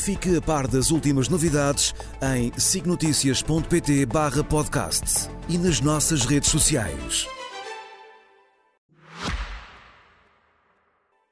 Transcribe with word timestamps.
Fique 0.00 0.34
a 0.34 0.40
par 0.40 0.66
das 0.66 0.90
últimas 0.90 1.28
novidades 1.28 1.94
em 2.22 2.50
signoticias.pt 2.58 4.06
barra 4.06 4.42
podcast 4.42 5.28
e 5.46 5.58
nas 5.58 5.82
nossas 5.82 6.24
redes 6.24 6.48
sociais. 6.48 7.28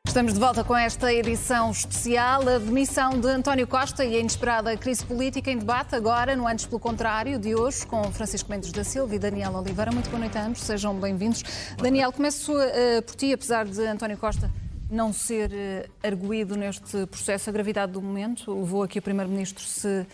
Estamos 0.06 0.34
de 0.34 0.38
volta 0.38 0.62
com 0.62 0.76
esta 0.76 1.10
edição 1.10 1.70
especial. 1.70 2.46
A 2.46 2.58
demissão 2.58 3.18
de 3.18 3.28
António 3.28 3.66
Costa 3.66 4.04
e 4.04 4.16
a 4.16 4.20
inesperada 4.20 4.76
crise 4.76 5.02
política 5.02 5.50
em 5.50 5.56
debate 5.56 5.94
agora, 5.94 6.36
no 6.36 6.46
Antes 6.46 6.66
pelo 6.66 6.78
Contrário, 6.78 7.38
de 7.38 7.54
hoje, 7.54 7.86
com 7.86 8.12
Francisco 8.12 8.50
Mendes 8.50 8.70
da 8.70 8.84
Silva 8.84 9.14
e 9.14 9.18
Daniel 9.18 9.54
Oliveira. 9.54 9.90
Muito 9.90 10.10
boa 10.10 10.20
noite 10.20 10.36
a 10.36 10.44
ambos, 10.44 10.60
sejam 10.60 10.94
bem-vindos. 10.94 11.42
Daniel, 11.78 12.12
começo 12.12 12.52
uh, 12.52 13.02
por 13.02 13.14
ti, 13.14 13.32
apesar 13.32 13.64
de 13.64 13.86
António 13.86 14.18
Costa 14.18 14.50
não 14.90 15.12
ser 15.12 15.50
uh, 15.50 16.06
arguído 16.06 16.56
neste 16.56 17.06
processo, 17.06 17.50
a 17.50 17.52
gravidade 17.52 17.92
do 17.92 18.00
momento 18.00 18.58
levou 18.58 18.82
a 18.82 18.88
que 18.88 18.98
o 18.98 19.02
Primeiro-Ministro 19.02 19.62
se 19.62 20.06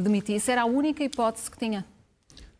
demitisse. 0.00 0.50
Era 0.50 0.62
a 0.62 0.66
única 0.66 1.04
hipótese 1.04 1.50
que 1.50 1.58
tinha? 1.58 1.84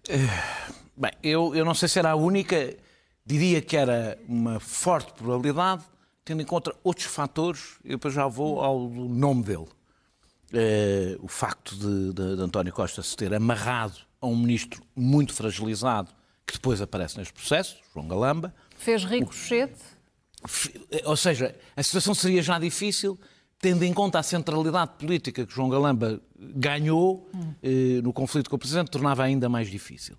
Uh, 0.09 0.75
bem, 0.97 1.13
eu, 1.23 1.55
eu 1.55 1.65
não 1.65 1.75
sei 1.75 1.89
se 1.89 1.99
era 1.99 2.11
a 2.11 2.17
única, 2.17 2.77
diria 3.25 3.61
que 3.61 3.77
era 3.77 4.19
uma 4.29 4.61
forte 4.61 5.13
probabilidade, 5.13 5.83
tendo 6.25 6.43
em 6.43 6.47
conta 6.47 6.75
outros 6.85 7.07
fatores, 7.07 7.79
eu 7.85 7.93
depois 7.93 8.15
já 8.15 8.27
vou 8.27 8.61
ao 8.61 8.89
nome 8.89 9.43
dele. 9.43 9.67
Uh, 10.53 11.19
o 11.23 11.29
facto 11.29 11.75
de, 11.75 12.13
de, 12.13 12.37
de 12.37 12.43
António 12.43 12.73
Costa 12.73 13.03
se 13.03 13.17
ter 13.17 13.33
amarrado 13.33 13.97
a 14.21 14.27
um 14.27 14.37
ministro 14.37 14.83
muito 14.95 15.33
fragilizado, 15.33 16.11
que 16.47 16.53
depois 16.55 16.81
aparece 16.81 17.17
neste 17.17 17.33
processo, 17.33 17.79
João 17.95 18.07
Galamba. 18.07 18.55
Fez 18.77 19.05
ricochete? 19.05 19.81
Ou 21.05 21.17
seja, 21.17 21.55
a 21.77 21.83
situação 21.83 22.15
seria 22.15 22.43
já 22.43 22.59
difícil, 22.59 23.19
tendo 23.61 23.85
em 23.85 23.93
conta 23.93 24.19
a 24.19 24.23
centralidade 24.23 24.93
política 24.99 25.47
que 25.47 25.55
João 25.55 25.69
Galamba 25.69 26.21
ganhou 26.37 27.29
hum. 27.35 27.55
eh, 27.63 28.01
no 28.03 28.13
conflito 28.13 28.51
com 28.51 28.57
o 28.57 28.59
Presidente, 28.59 28.91
tornava 28.91 29.23
ainda 29.23 29.49
mais 29.49 29.71
difícil. 29.71 30.17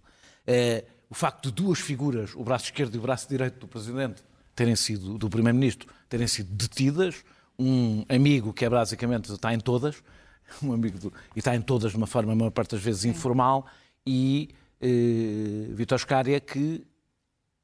Eh, 0.48 0.86
o 1.10 1.14
facto 1.14 1.50
de 1.50 1.52
duas 1.52 1.80
figuras, 1.80 2.34
o 2.36 2.44
braço 2.44 2.66
esquerdo 2.66 2.96
e 2.96 2.98
o 2.98 3.02
braço 3.02 3.28
direito 3.28 3.60
do 3.60 3.68
Presidente, 3.68 4.24
terem 4.56 4.76
sido, 4.76 5.18
do 5.18 5.30
Primeiro-Ministro, 5.30 5.90
terem 6.08 6.28
sido 6.28 6.54
detidas, 6.54 7.24
um 7.60 8.06
amigo 8.08 8.54
que 8.54 8.66
é 8.66 8.70
basicamente, 8.70 9.32
está 9.32 9.54
em 9.54 9.60
todas, 9.60 10.02
um 10.64 10.72
amigo 10.72 10.98
do, 10.98 11.14
e 11.36 11.40
está 11.40 11.56
em 11.56 11.62
todas 11.62 11.92
de 11.92 11.98
uma 11.98 12.08
forma, 12.08 12.32
a 12.32 12.36
maior 12.36 12.52
parte 12.52 12.72
das 12.72 12.82
vezes, 12.82 13.06
informal, 13.06 13.68
e 14.08 14.50
eh, 14.82 15.68
Vitor 15.74 16.00
Scária, 16.00 16.40
que 16.40 16.86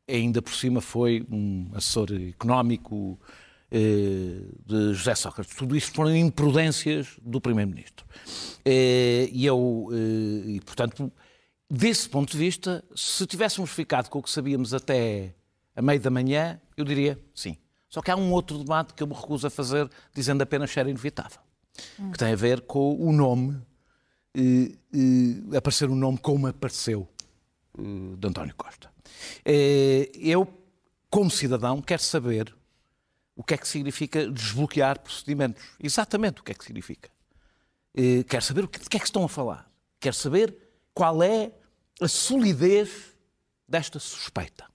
ainda 0.09 0.41
por 0.41 0.53
cima 0.53 0.81
foi 0.81 1.25
um 1.29 1.69
assessor 1.73 2.09
económico 2.13 3.19
eh, 3.71 4.41
de 4.65 4.93
José 4.93 5.13
Sócrates. 5.13 5.55
Tudo 5.55 5.75
isto 5.75 5.93
foram 5.93 6.15
imprudências 6.15 7.07
do 7.21 7.39
Primeiro-Ministro. 7.39 8.03
Eh, 8.65 9.29
e 9.31 9.45
eu, 9.45 9.89
eh, 9.91 10.49
e 10.53 10.61
portanto, 10.61 11.11
desse 11.69 12.09
ponto 12.09 12.31
de 12.31 12.37
vista, 12.37 12.83
se 12.95 13.27
tivéssemos 13.27 13.69
ficado 13.69 14.09
com 14.09 14.19
o 14.19 14.23
que 14.23 14.29
sabíamos 14.29 14.73
até 14.73 15.35
a 15.75 15.81
meio 15.83 15.99
da 15.99 16.09
manhã, 16.09 16.59
eu 16.75 16.83
diria 16.83 17.19
sim. 17.33 17.57
Só 17.87 18.01
que 18.01 18.09
há 18.09 18.15
um 18.15 18.31
outro 18.31 18.57
debate 18.57 18.93
que 18.95 19.03
eu 19.03 19.07
me 19.07 19.13
recuso 19.13 19.45
a 19.45 19.49
fazer, 19.51 19.87
dizendo 20.15 20.41
apenas 20.41 20.71
que 20.73 20.79
era 20.79 20.89
inevitável, 20.89 21.39
hum. 21.99 22.11
que 22.11 22.17
tem 22.17 22.33
a 22.33 22.35
ver 22.35 22.61
com 22.61 22.95
o 22.99 23.11
nome, 23.11 23.61
aparecer 25.55 25.89
o 25.89 25.93
um 25.93 25.95
nome 25.95 26.17
como 26.17 26.47
apareceu 26.47 27.07
de 28.17 28.27
António 28.27 28.55
Costa. 28.55 28.91
Eh, 29.45 30.11
eu, 30.15 30.47
como 31.09 31.29
cidadão, 31.29 31.81
quero 31.81 32.01
saber 32.01 32.55
o 33.35 33.43
que 33.43 33.53
é 33.53 33.57
que 33.57 33.67
significa 33.67 34.29
desbloquear 34.29 34.99
procedimentos. 34.99 35.63
Exatamente 35.79 36.41
o 36.41 36.43
que 36.43 36.51
é 36.51 36.55
que 36.55 36.63
significa. 36.63 37.09
Eh, 37.95 38.23
quero 38.23 38.43
saber 38.43 38.63
o 38.63 38.67
que, 38.67 38.79
de 38.79 38.89
que 38.89 38.97
é 38.97 38.99
que 38.99 39.05
estão 39.05 39.23
a 39.23 39.29
falar. 39.29 39.71
Quero 39.99 40.15
saber 40.15 40.55
qual 40.93 41.23
é 41.23 41.51
a 42.01 42.07
solidez 42.07 43.15
desta 43.67 43.99
suspeita. 43.99 44.65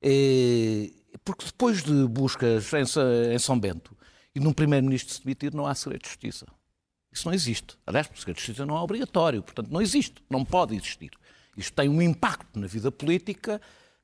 Eh, 0.00 0.90
porque 1.24 1.44
depois 1.44 1.82
de 1.82 2.06
buscas 2.08 2.70
em 2.72 3.38
São 3.38 3.58
Bento 3.58 3.96
e 4.34 4.40
de 4.40 4.46
um 4.46 4.52
primeiro-ministro 4.52 5.14
se 5.14 5.22
demitir, 5.22 5.54
não 5.54 5.66
há 5.66 5.74
segredo 5.74 6.02
de 6.02 6.08
justiça. 6.08 6.46
Isso 7.12 7.28
não 7.28 7.34
existe. 7.34 7.76
Aliás, 7.86 8.08
o 8.08 8.16
segredo 8.16 8.36
de 8.36 8.42
justiça 8.42 8.66
não 8.66 8.76
é 8.76 8.80
obrigatório, 8.80 9.42
portanto, 9.42 9.70
não 9.70 9.82
existe, 9.82 10.22
não 10.30 10.44
pode 10.44 10.74
existir. 10.74 11.10
Isto 11.56 11.74
tem 11.74 11.88
um 11.88 12.00
impacto 12.00 12.58
na 12.58 12.66
vida 12.66 12.90
política 12.90 13.60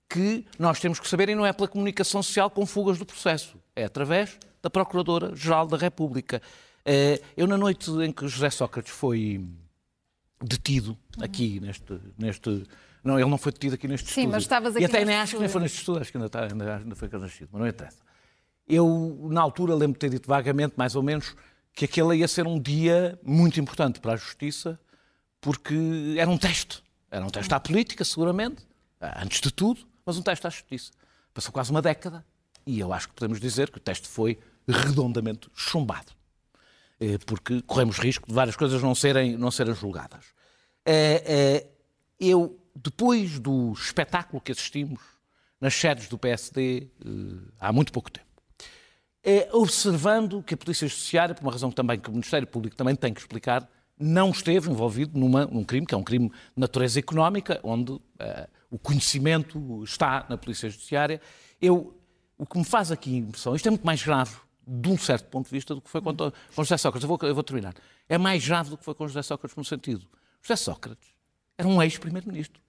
que 0.09 0.44
nós 0.59 0.81
temos 0.81 0.98
que 0.98 1.09
saber 1.09 1.28
e 1.28 1.34
não 1.34 1.44
é 1.44 1.53
pela 1.53 1.69
comunicação 1.69 2.22
social 2.22 2.50
com 2.50 2.64
fugas 2.64 2.98
do 2.98 3.04
processo, 3.04 3.56
é 3.76 3.84
através 3.84 4.38
da 4.62 4.70
Procuradora-Geral 4.70 5.66
da 5.66 5.76
República. 5.76 6.41
Eh, 6.84 7.20
eu, 7.37 7.47
na 7.47 7.58
noite 7.58 7.91
em 7.91 8.10
que 8.10 8.26
José 8.26 8.50
Sócrates 8.50 8.91
foi 8.91 9.44
detido 10.42 10.97
aqui 11.20 11.60
neste, 11.60 11.98
neste 12.16 12.66
não, 13.03 13.19
ele 13.19 13.28
não 13.28 13.38
foi 13.38 13.53
detido 13.53 13.75
aqui 13.75 13.87
neste 13.88 14.06
Sim, 14.06 14.10
estúdio. 14.10 14.31
mas 14.31 14.42
estavas 14.42 14.76
aqui 14.76 14.84
E 14.84 14.87
até 14.87 15.04
nem 15.04 15.16
acho 15.16 15.34
que 15.34 15.41
nem 15.41 15.48
foi 15.48 15.60
neste 15.62 15.78
estudo, 15.78 16.00
acho 16.00 16.10
que 16.10 16.19
ainda, 16.19 16.26
está, 16.26 16.44
ainda, 16.44 16.76
ainda 16.76 16.94
foi 16.94 17.08
nascido, 17.08 17.48
mas 17.53 17.60
não 17.60 17.69
interessa. 17.69 17.98
Eu, 18.66 19.28
na 19.31 19.41
altura, 19.41 19.75
lembro 19.75 19.94
de 19.94 19.98
ter 19.98 20.10
dito 20.10 20.28
vagamente, 20.28 20.75
mais 20.76 20.94
ou 20.94 21.03
menos, 21.03 21.34
que 21.72 21.84
aquele 21.84 22.16
ia 22.16 22.28
ser 22.28 22.47
um 22.47 22.60
dia 22.60 23.19
muito 23.22 23.58
importante 23.60 24.00
para 24.00 24.12
a 24.12 24.16
Justiça, 24.16 24.78
porque 25.41 26.16
era 26.19 26.28
um 26.28 26.37
teste. 26.37 26.82
Era 27.10 27.24
um 27.24 27.30
teste 27.30 27.52
à 27.54 27.60
política, 27.60 28.04
seguramente, 28.04 28.66
antes 29.00 29.41
de 29.41 29.50
tudo, 29.50 29.86
mas 30.04 30.16
um 30.16 30.22
teste 30.22 30.46
à 30.46 30.50
justiça. 30.50 30.92
Passou 31.32 31.52
quase 31.52 31.70
uma 31.70 31.80
década 31.80 32.24
e 32.66 32.80
eu 32.80 32.92
acho 32.92 33.08
que 33.08 33.14
podemos 33.14 33.41
dizer 33.41 33.70
que 33.70 33.78
o 33.78 33.80
teste 33.80 34.06
foi 34.06 34.38
redondamente 34.69 35.48
chumbado. 35.54 36.12
Eh, 37.00 37.19
porque 37.24 37.62
corremos 37.62 37.98
risco 37.98 38.26
de 38.26 38.34
várias 38.34 38.56
coisas 38.56 38.82
não 38.82 38.94
serem, 38.94 39.36
não 39.36 39.50
serem 39.50 39.74
julgadas. 39.74 40.26
Eh, 40.84 41.22
eh, 41.26 41.66
eu, 42.19 42.58
depois 42.74 43.38
do 43.38 43.72
espetáculo 43.72 44.40
que 44.40 44.52
assistimos 44.52 45.00
nas 45.60 45.75
sedes 45.75 46.08
do 46.08 46.19
PSD 46.19 46.88
há 47.58 47.72
muito 47.72 47.92
pouco 47.92 48.10
tempo, 48.12 48.26
observando 49.52 50.40
que 50.40 50.54
a 50.54 50.56
Polícia 50.56 50.86
Judiciária, 50.86 51.34
por 51.34 51.42
uma 51.42 51.50
razão 51.50 51.72
também 51.72 51.98
que 51.98 52.08
o 52.08 52.12
Ministério 52.12 52.46
Público 52.46 52.76
também 52.76 52.94
tem 52.94 53.12
que 53.12 53.20
explicar, 53.20 53.69
não 53.98 54.31
esteve 54.31 54.70
envolvido 54.70 55.19
numa, 55.19 55.47
num 55.47 55.64
crime, 55.64 55.86
que 55.86 55.94
é 55.94 55.98
um 55.98 56.03
crime 56.03 56.28
de 56.28 56.34
natureza 56.56 56.98
económica, 56.98 57.60
onde 57.62 57.92
uh, 57.92 58.00
o 58.70 58.78
conhecimento 58.78 59.82
está 59.82 60.26
na 60.28 60.36
Polícia 60.36 60.69
Judiciária. 60.70 61.20
Eu, 61.60 61.97
o 62.37 62.47
que 62.47 62.58
me 62.58 62.64
faz 62.64 62.92
aqui 62.92 63.16
impressão, 63.16 63.56
isto 63.56 63.66
é 63.66 63.70
muito 63.70 63.84
mais 63.87 64.03
grave, 64.03 64.37
de 64.66 64.88
um 64.88 64.98
certo 64.98 65.28
ponto 65.28 65.47
de 65.47 65.50
vista, 65.50 65.75
do 65.75 65.81
que 65.81 65.91
foi 65.91 66.00
com, 66.00 66.14
com 66.14 66.32
José 66.64 66.76
Sócrates. 66.76 67.08
Eu 67.08 67.16
vou, 67.16 67.28
eu 67.28 67.34
vou 67.34 67.42
terminar. 67.42 67.75
É 68.08 68.19
mais 68.19 68.47
grave 68.47 68.70
do 68.70 68.76
que 68.76 68.84
foi 68.84 68.94
com 68.94 69.08
José 69.08 69.22
Sócrates, 69.22 69.56
no 69.56 69.64
sentido. 69.64 70.06
José 70.42 70.56
Sócrates 70.56 71.08
era 71.56 71.66
um 71.66 71.82
ex-primeiro-ministro. 71.82 72.62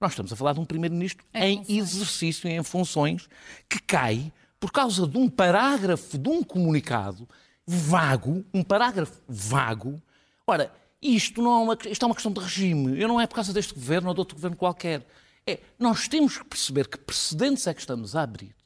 Nós 0.00 0.12
estamos 0.12 0.32
a 0.32 0.36
falar 0.36 0.52
de 0.52 0.60
um 0.60 0.64
primeiro-ministro 0.64 1.26
em, 1.34 1.62
em 1.68 1.78
exercício, 1.78 2.48
em 2.48 2.62
funções, 2.62 3.28
que 3.68 3.80
cai 3.80 4.32
por 4.60 4.72
causa 4.72 5.06
de 5.06 5.18
um 5.18 5.28
parágrafo 5.28 6.16
de 6.16 6.28
um 6.28 6.42
comunicado 6.42 7.28
vago, 7.66 8.44
um 8.54 8.62
parágrafo 8.62 9.20
vago, 9.28 10.00
Ora, 10.48 10.72
isto 11.02 11.42
não 11.42 11.52
é 11.52 11.62
uma, 11.62 11.78
isto 11.90 12.02
é 12.02 12.06
uma 12.06 12.14
questão 12.14 12.32
de 12.32 12.40
regime. 12.40 12.98
Eu 12.98 13.06
não 13.06 13.20
é 13.20 13.26
por 13.26 13.34
causa 13.34 13.52
deste 13.52 13.74
governo 13.74 14.08
ou 14.08 14.14
de 14.14 14.20
outro 14.20 14.34
governo 14.34 14.56
qualquer. 14.56 15.06
É, 15.46 15.60
nós 15.78 16.08
temos 16.08 16.38
que 16.38 16.44
perceber 16.44 16.88
que 16.88 16.96
precedentes 16.96 17.66
é 17.66 17.74
que 17.74 17.80
estamos 17.80 18.16
a 18.16 18.22
abrir 18.22 18.56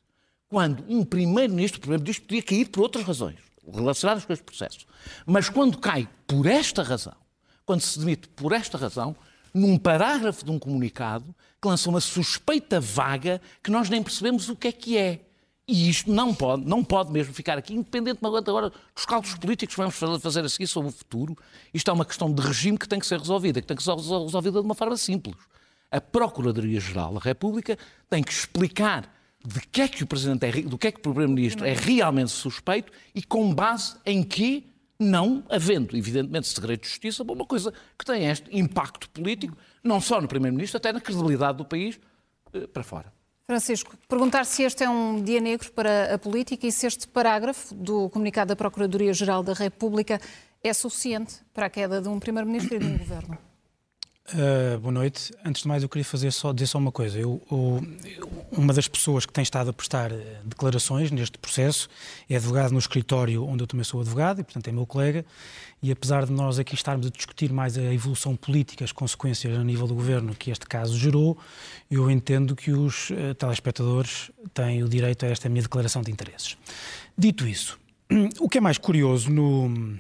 quando 0.49 0.85
um 0.89 1.05
primeiro-ministro, 1.05 1.79
o 1.79 1.81
primeiro-ministro 1.81 2.25
podia 2.25 2.43
cair 2.43 2.69
por 2.69 2.83
outras 2.83 3.05
razões, 3.05 3.39
relacionadas 3.67 4.25
com 4.25 4.33
este 4.33 4.45
processo. 4.45 4.87
Mas 5.27 5.49
quando 5.49 5.77
cai 5.77 6.09
por 6.25 6.47
esta 6.47 6.85
razão, 6.85 7.17
quando 7.67 7.81
se 7.81 7.99
demite 7.99 8.29
por 8.29 8.53
esta 8.53 8.79
razão, 8.79 9.17
num 9.53 9.77
parágrafo 9.77 10.45
de 10.45 10.53
um 10.53 10.61
comunicado 10.61 11.35
que 11.61 11.67
lança 11.67 11.89
uma 11.89 12.01
suspeita 12.01 12.79
vaga 12.81 13.41
que 13.61 13.73
nós 13.73 13.91
nem 13.91 14.03
percebemos 14.03 14.49
o 14.49 14.55
que 14.55 14.69
é 14.69 14.73
que 14.73 14.97
é. 14.97 15.21
E 15.67 15.89
isto 15.89 16.11
não 16.11 16.35
pode, 16.35 16.65
não 16.65 16.83
pode 16.83 17.13
mesmo 17.13 17.33
ficar 17.33 17.57
aqui, 17.57 17.73
independentemente 17.73 18.51
agora 18.51 18.71
dos 18.71 19.05
cálculos 19.07 19.37
políticos 19.39 19.75
que 19.77 19.81
vamos 19.81 19.95
fazer 20.21 20.45
a 20.45 20.49
seguir 20.49 20.67
sobre 20.67 20.91
o 20.91 20.93
futuro. 20.93 21.37
Isto 21.73 21.91
é 21.91 21.95
uma 21.95 22.05
questão 22.05 22.33
de 22.33 22.43
regime 22.43 22.77
que 22.77 22.89
tem 22.89 22.99
que 22.99 23.07
ser 23.07 23.19
resolvida, 23.19 23.61
que 23.61 23.67
tem 23.67 23.77
que 23.77 23.83
ser 23.83 23.95
resolvida 23.95 24.61
de 24.61 24.67
uma 24.67 24.75
forma 24.75 24.97
simples. 24.97 25.37
A 25.91 26.01
Procuradoria-Geral 26.01 27.15
da 27.15 27.21
República 27.21 27.79
tem 28.11 28.23
que 28.23 28.33
explicar 28.33 29.09
de 29.45 29.61
que 29.61 29.83
é 29.83 29.89
que 29.89 30.03
o 30.03 30.07
Presidente 30.07 30.47
é, 30.47 30.63
do 30.63 30.79
que 30.79 30.89
é 30.89 30.93
que 30.93 30.99
o 30.99 31.03
Primeiro-Ministro 31.03 31.65
é 31.65 31.75
realmente 31.75 32.31
suspeito 32.31 32.93
e 33.15 33.23
com 33.23 33.55
base 33.55 33.97
em 34.05 34.23
que, 34.23 34.69
não 34.99 35.45
havendo, 35.49 35.97
evidentemente, 35.97 36.49
segredo 36.49 36.81
de 36.81 36.89
justiça, 36.89 37.23
uma 37.23 37.47
coisa 37.47 37.73
que 37.99 38.05
tem 38.05 38.27
este 38.27 38.49
impacto 38.57 39.09
político, 39.11 39.57
não 39.83 40.01
só 40.01 40.21
no 40.21 40.27
Primeiro-Ministro, 40.27 40.79
até 40.79 40.93
na 40.93 41.01
credibilidade 41.01 41.59
do 41.59 41.65
país 41.65 42.01
eh, 42.53 42.67
para 42.67 42.83
fora. 42.83 43.13
Francisco, 43.53 43.95
perguntar 44.09 44.47
se 44.47 44.63
este 44.63 44.83
é 44.83 44.89
um 44.89 45.23
dia 45.23 45.39
negro 45.39 45.71
para 45.73 46.15
a 46.15 46.19
política 46.19 46.67
e 46.67 46.73
se 46.73 46.87
este 46.87 47.07
parágrafo 47.07 47.75
do 47.75 48.09
comunicado 48.09 48.49
da 48.49 48.57
Procuradoria-Geral 48.57 49.43
da 49.43 49.53
República 49.53 50.19
é 50.65 50.73
suficiente 50.73 51.35
para 51.53 51.67
a 51.67 51.71
queda 51.71 52.01
de 52.01 52.09
um 52.09 52.19
Primeiro-Ministro 52.19 52.77
e 52.77 52.79
de 52.79 52.87
um 52.87 52.97
Governo. 52.97 53.52
Uh, 54.31 54.79
boa 54.79 54.93
noite. 54.93 55.33
Antes 55.45 55.63
de 55.63 55.69
mais, 55.69 55.83
eu 55.83 55.89
queria 55.89 56.05
fazer 56.05 56.31
só, 56.31 56.53
dizer 56.53 56.69
só 56.69 56.79
uma 56.79 56.93
coisa. 56.93 57.19
Eu, 57.19 57.43
uma 58.53 58.73
das 58.73 58.87
pessoas 58.87 59.27
que 59.27 59.33
tem 59.33 59.43
estado 59.43 59.71
a 59.71 59.73
prestar 59.73 60.13
eh, 60.13 60.41
declarações 60.45 61.11
neste 61.11 61.37
processo 61.39 61.89
é 62.31 62.37
advogado 62.37 62.71
no 62.71 62.79
escritório 62.79 63.45
onde 63.45 63.65
eu 63.65 63.67
também 63.67 63.85
sou 63.85 64.01
advogado 64.01 64.41
e, 64.41 64.45
portanto, 64.45 64.69
é 64.69 64.73
meu 64.73 64.87
colega. 64.87 65.25
E 65.83 65.91
apesar 65.91 66.25
de 66.25 66.33
nós 66.33 66.59
aqui 66.59 66.75
estarmos 66.75 67.09
a 67.09 67.11
discutir 67.11 67.53
mais 67.53 67.77
a 67.77 67.93
evolução 67.93 68.37
política, 68.37 68.85
as 68.85 68.93
consequências 68.93 69.59
a 69.59 69.65
nível 69.65 69.87
do 69.87 69.95
governo 69.95 70.35
que 70.35 70.51
este 70.51 70.67
caso 70.67 70.97
gerou, 70.97 71.37
eu 71.91 72.11
entendo 72.11 72.55
que 72.55 72.71
os 72.71 73.11
uh, 73.11 73.35
telespectadores 73.35 74.31
têm 74.55 74.83
o 74.85 74.89
direito 74.89 75.27
a 75.27 75.29
esta 75.29 75.49
minha 75.49 75.63
declaração 75.63 76.01
de 76.01 76.13
interesses. 76.13 76.57
Dito 77.19 77.47
isso, 77.47 77.79
o 78.39 78.49
que 78.49 78.59
é 78.59 78.61
mais 78.61 78.79
curioso 78.79 79.29
no 79.31 79.99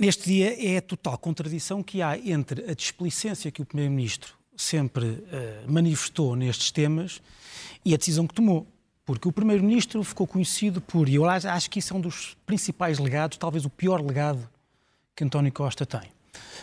Neste 0.00 0.26
dia 0.26 0.54
é 0.64 0.76
a 0.76 0.82
total 0.82 1.18
contradição 1.18 1.82
que 1.82 2.00
há 2.00 2.16
entre 2.16 2.70
a 2.70 2.74
displicência 2.74 3.50
que 3.50 3.60
o 3.60 3.64
Primeiro-Ministro 3.64 4.38
sempre 4.56 5.06
uh, 5.06 5.24
manifestou 5.66 6.36
nestes 6.36 6.70
temas 6.70 7.20
e 7.84 7.92
a 7.92 7.96
decisão 7.96 8.24
que 8.24 8.32
tomou. 8.32 8.64
Porque 9.04 9.26
o 9.26 9.32
Primeiro-Ministro 9.32 10.04
ficou 10.04 10.24
conhecido 10.24 10.80
por, 10.80 11.08
e 11.08 11.16
eu 11.16 11.28
acho 11.28 11.68
que 11.68 11.80
isso 11.80 11.94
é 11.94 11.96
um 11.96 12.00
dos 12.00 12.36
principais 12.46 13.00
legados, 13.00 13.38
talvez 13.38 13.64
o 13.64 13.70
pior 13.70 14.00
legado 14.00 14.48
que 15.16 15.24
António 15.24 15.50
Costa 15.50 15.84
tem. 15.84 16.12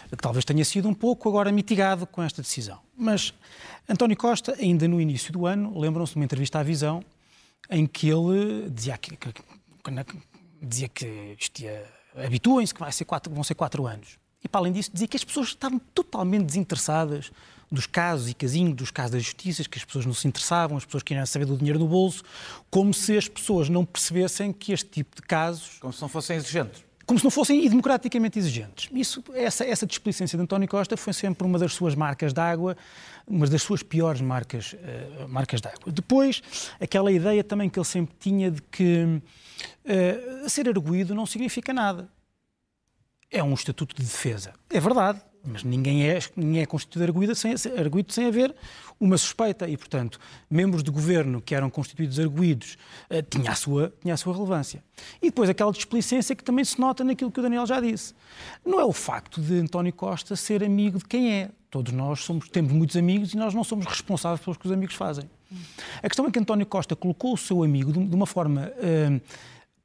Que 0.10 0.16
talvez 0.16 0.46
tenha 0.46 0.64
sido 0.64 0.88
um 0.88 0.94
pouco 0.94 1.28
agora 1.28 1.52
mitigado 1.52 2.08
com 2.08 2.24
esta 2.24 2.42
decisão. 2.42 2.80
Mas 2.96 3.34
António 3.90 4.16
Costa, 4.16 4.56
ainda 4.58 4.88
no 4.88 5.02
início 5.02 5.34
do 5.34 5.46
ano, 5.46 5.78
lembram-se 5.78 6.14
de 6.14 6.20
uma 6.20 6.26
entrevista 6.26 6.60
à 6.60 6.64
Visão, 6.64 7.04
em 7.70 7.86
que 7.86 8.08
ele 8.08 8.70
dizia 8.70 8.98
que, 8.98 9.18
que, 9.18 9.34
que 9.34 10.18
dizia 10.62 10.88
que 10.88 11.36
isto 11.38 11.60
ia 11.60 11.96
habituem-se 12.16 12.74
que 12.74 12.80
vai 12.80 12.92
ser 12.92 13.06
quatro, 13.06 13.34
vão 13.34 13.44
ser 13.44 13.56
quatro 13.56 13.86
anos. 13.86 14.18
E 14.44 14.48
para 14.48 14.62
além 14.62 14.72
disso, 14.72 14.92
dizia 14.94 15.08
que 15.08 15.18
as 15.18 15.24
pessoas 15.24 15.48
estavam 15.48 15.80
totalmente 15.94 16.46
desinteressadas 16.46 17.32
dos 17.72 17.88
casos 17.88 18.30
e 18.30 18.34
casinhos, 18.34 18.76
dos 18.76 18.92
casos 18.92 19.12
das 19.12 19.24
justiças, 19.24 19.66
que 19.66 19.78
as 19.78 19.84
pessoas 19.84 20.06
não 20.06 20.14
se 20.14 20.28
interessavam, 20.28 20.78
as 20.78 20.86
pessoas 20.86 21.04
queriam 21.04 21.26
saber 21.26 21.46
do 21.46 21.58
dinheiro 21.58 21.80
no 21.80 21.88
bolso, 21.88 22.24
como 22.70 22.94
se 22.94 23.18
as 23.18 23.28
pessoas 23.28 23.70
não 23.70 23.84
percebessem 23.84 24.54
que 24.54 24.72
este 24.72 24.90
tipo 24.90 25.16
de 25.16 25.24
casos. 25.24 25.80
Como 25.80 25.92
se 25.92 26.02
não 26.02 26.08
fossem 26.08 26.38
exigentes. 26.38 26.84
Como 27.06 27.20
se 27.20 27.24
não 27.24 27.32
fossem 27.32 27.68
democraticamente 27.70 28.40
exigentes. 28.40 28.90
Isso, 28.92 29.24
essa, 29.34 29.64
essa 29.64 29.86
displicência 29.86 30.38
de 30.38 30.44
António 30.44 30.68
Costa 30.68 30.98
foi 30.98 31.14
sempre 31.14 31.46
uma 31.46 31.60
das 31.60 31.74
suas 31.74 31.94
marcas 31.94 32.34
d'água, 32.34 32.76
uma 33.28 33.46
das 33.46 33.62
suas 33.62 33.84
piores 33.84 34.22
marcas, 34.22 34.74
uh, 34.74 35.28
marcas 35.28 35.62
d'água. 35.62 35.92
Depois, 35.92 36.42
aquela 36.80 37.12
ideia 37.12 37.44
também 37.44 37.70
que 37.70 37.78
ele 37.78 37.86
sempre 37.86 38.16
tinha 38.20 38.50
de 38.50 38.62
que 38.64 39.22
Uh, 39.86 40.50
ser 40.50 40.68
arguído 40.68 41.14
não 41.14 41.26
significa 41.26 41.74
nada. 41.74 42.10
É 43.30 43.44
um 43.44 43.54
estatuto 43.54 43.96
de 43.96 44.04
defesa. 44.04 44.54
É 44.70 44.80
verdade, 44.80 45.22
mas 45.46 45.64
ninguém 45.64 46.08
é, 46.08 46.20
ninguém 46.36 46.62
é 46.62 46.66
constituído 46.66 47.06
arguído 47.06 47.36
sem, 47.36 47.54
arguído 47.78 48.12
sem 48.12 48.28
haver 48.28 48.56
uma 49.00 49.18
suspeita. 49.18 49.68
E, 49.68 49.78
portanto, 49.78 50.20
membros 50.50 50.84
de 50.84 50.92
governo 50.92 51.42
que 51.42 51.54
eram 51.54 51.70
constituídos 51.70 52.20
arguídos 52.20 52.78
uh, 53.10 53.22
tinha, 53.24 53.52
a 53.52 53.56
sua, 53.56 53.94
tinha 54.02 54.14
a 54.14 54.18
sua 54.18 54.34
relevância. 54.34 54.84
E 55.22 55.28
depois 55.28 55.50
aquela 55.50 55.72
displicência 55.72 56.36
que 56.36 56.44
também 56.44 56.66
se 56.66 56.80
nota 56.80 57.04
naquilo 57.04 57.32
que 57.32 57.40
o 57.40 57.44
Daniel 57.44 57.66
já 57.66 57.80
disse. 57.80 58.14
Não 58.66 58.80
é 58.80 58.86
o 58.86 58.94
facto 58.94 59.42
de 59.42 59.60
António 59.60 59.94
Costa 59.94 60.36
ser 60.36 60.64
amigo 60.64 60.98
de 60.98 61.06
quem 61.06 61.32
é. 61.34 61.50
Todos 61.70 61.92
nós 61.92 62.22
somos, 62.22 62.48
temos 62.50 62.72
muitos 62.72 62.96
amigos 62.96 63.34
e 63.34 63.38
nós 63.38 63.54
não 63.54 63.64
somos 63.64 63.86
responsáveis 63.86 64.40
pelos 64.42 64.58
que 64.58 64.66
os 64.66 64.72
amigos 64.72 64.96
fazem. 64.96 65.30
A 66.02 66.08
questão 66.08 66.26
é 66.26 66.32
que 66.32 66.40
António 66.40 66.66
Costa 66.66 66.96
colocou 66.96 67.34
o 67.34 67.38
seu 67.38 67.64
amigo 67.64 67.92
de 67.92 68.16
uma 68.16 68.26
forma 68.26 68.72
uh, 68.78 69.22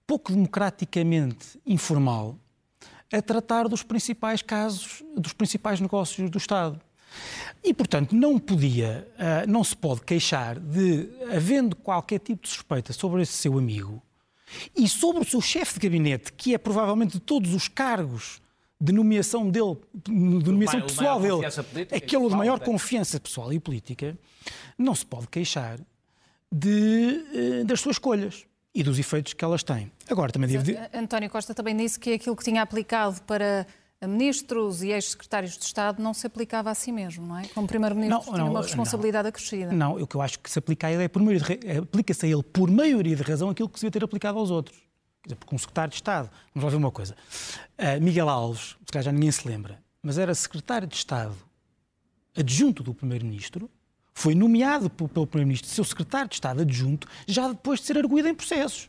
pouco 0.07 0.33
democraticamente 0.33 1.61
informal 1.67 2.37
a 3.13 3.21
tratar 3.21 3.69
dos 3.69 3.83
principais 3.83 4.43
casos, 4.43 5.03
dos 5.17 5.33
principais 5.33 5.81
negócios 5.81 6.31
do 6.31 6.39
Estado. 6.39 6.81
E, 7.63 7.75
portanto, 7.75 8.15
não 8.15 8.39
podia, 8.39 9.07
uh, 9.17 9.51
não 9.51 9.65
se 9.65 9.77
pode 9.77 10.03
queixar 10.03 10.59
de, 10.59 11.09
havendo 11.35 11.75
qualquer 11.75 12.21
tipo 12.21 12.43
de 12.43 12.49
suspeita 12.49 12.93
sobre 12.93 13.23
esse 13.23 13.33
seu 13.33 13.59
amigo 13.59 14.01
e 14.77 14.89
sobre 14.89 15.23
o 15.23 15.25
seu 15.25 15.41
chefe 15.41 15.75
de 15.75 15.81
gabinete, 15.81 16.33
que 16.33 16.55
é 16.55 16.59
provavelmente 16.59 17.13
de 17.13 17.21
todos 17.21 17.53
os 17.53 17.69
cargos 17.69 18.41
de 18.81 18.93
nomeação 18.93 19.51
dele, 19.51 19.77
de 19.95 20.51
nomeação 20.51 20.81
pessoal 20.81 21.21
dele, 21.21 21.47
aquele 21.95 22.29
de 22.29 22.35
maior 22.35 22.59
confiança 22.61 23.21
pessoal 23.21 23.53
e 23.53 23.61
política, 23.61 24.19
não 24.79 24.95
se 24.95 25.05
pode 25.05 25.29
queixar 25.29 25.79
de, 26.51 27.25
eh, 27.35 27.65
das 27.65 27.81
suas 27.81 27.97
escolhas 27.97 28.47
e 28.75 28.83
dos 28.83 28.99
efeitos 28.99 29.33
que 29.33 29.45
elas 29.45 29.63
têm. 29.63 29.91
Agora, 30.09 30.33
também 30.33 30.49
devo 30.49 30.63
dizer... 30.63 30.91
António 30.95 31.29
Costa 31.29 31.55
também 31.55 31.77
disse 31.77 31.99
que 31.99 32.15
aquilo 32.15 32.37
que 32.37 32.45
tinha 32.45 32.63
aplicado 32.63 33.21
para 33.23 33.67
ministros 34.07 34.83
e 34.83 34.89
ex-secretários 34.89 35.59
de 35.59 35.65
Estado 35.65 36.03
não 36.03 36.15
se 36.15 36.27
aplicava 36.27 36.71
a 36.71 36.75
si 36.75 36.91
mesmo, 36.91 37.27
não 37.27 37.39
é? 37.39 37.47
Como 37.49 37.67
primeiro-ministro 37.67 38.33
tinha 38.33 38.45
uma 38.45 38.63
responsabilidade 38.63 39.25
não. 39.25 39.29
acrescida. 39.29 39.73
Não, 39.73 39.97
o 39.97 40.07
que 40.07 40.17
eu 40.17 40.23
acho 40.23 40.39
que 40.39 40.51
se 40.51 40.59
aplica 40.59 40.87
a 40.87 40.93
ele 40.93 41.05
é 41.05 41.09
por 41.09 41.23
aplica-se 41.83 42.27
a 42.27 42.29
ele 42.29 42.43
por 42.43 42.71
maioria 42.71 43.15
de 43.15 43.23
razão 43.23 43.51
aquilo 43.51 43.69
que 43.69 43.79
se 43.79 43.85
devia 43.85 44.01
ter 44.01 44.05
aplicado 44.05 44.39
aos 44.39 44.51
outros. 44.51 44.79
Quer 45.23 45.29
dizer, 45.29 45.37
porque 45.37 45.55
um 45.55 45.59
secretário 45.59 45.91
de 45.91 45.97
Estado, 45.97 46.31
vamos 46.55 46.65
lá 46.65 46.71
ver 46.71 46.77
uma 46.77 46.91
coisa. 46.91 47.15
Uh, 47.79 48.01
Miguel 48.01 48.29
Alves, 48.29 48.77
se 48.87 48.93
calhar 48.93 49.05
já 49.05 49.13
ninguém 49.13 49.31
se 49.31 49.47
lembra, 49.47 49.83
mas 50.03 50.17
era 50.17 50.35
secretário 50.35 50.89
de 50.89 50.97
Estado 50.97 51.37
adjunto 52.35 52.83
do 52.83 52.95
primeiro-ministro 52.95 53.71
foi 54.13 54.35
nomeado 54.35 54.91
pelo 54.91 55.27
Primeiro-Ministro, 55.27 55.71
seu 55.71 55.85
secretário 55.85 56.29
de 56.29 56.35
Estado 56.35 56.63
adjunto, 56.63 57.09
já 57.27 57.49
depois 57.49 57.81
de 57.81 57.87
ser 57.87 57.99
arguído 57.99 58.29
em 58.29 58.35
processos. 58.35 58.89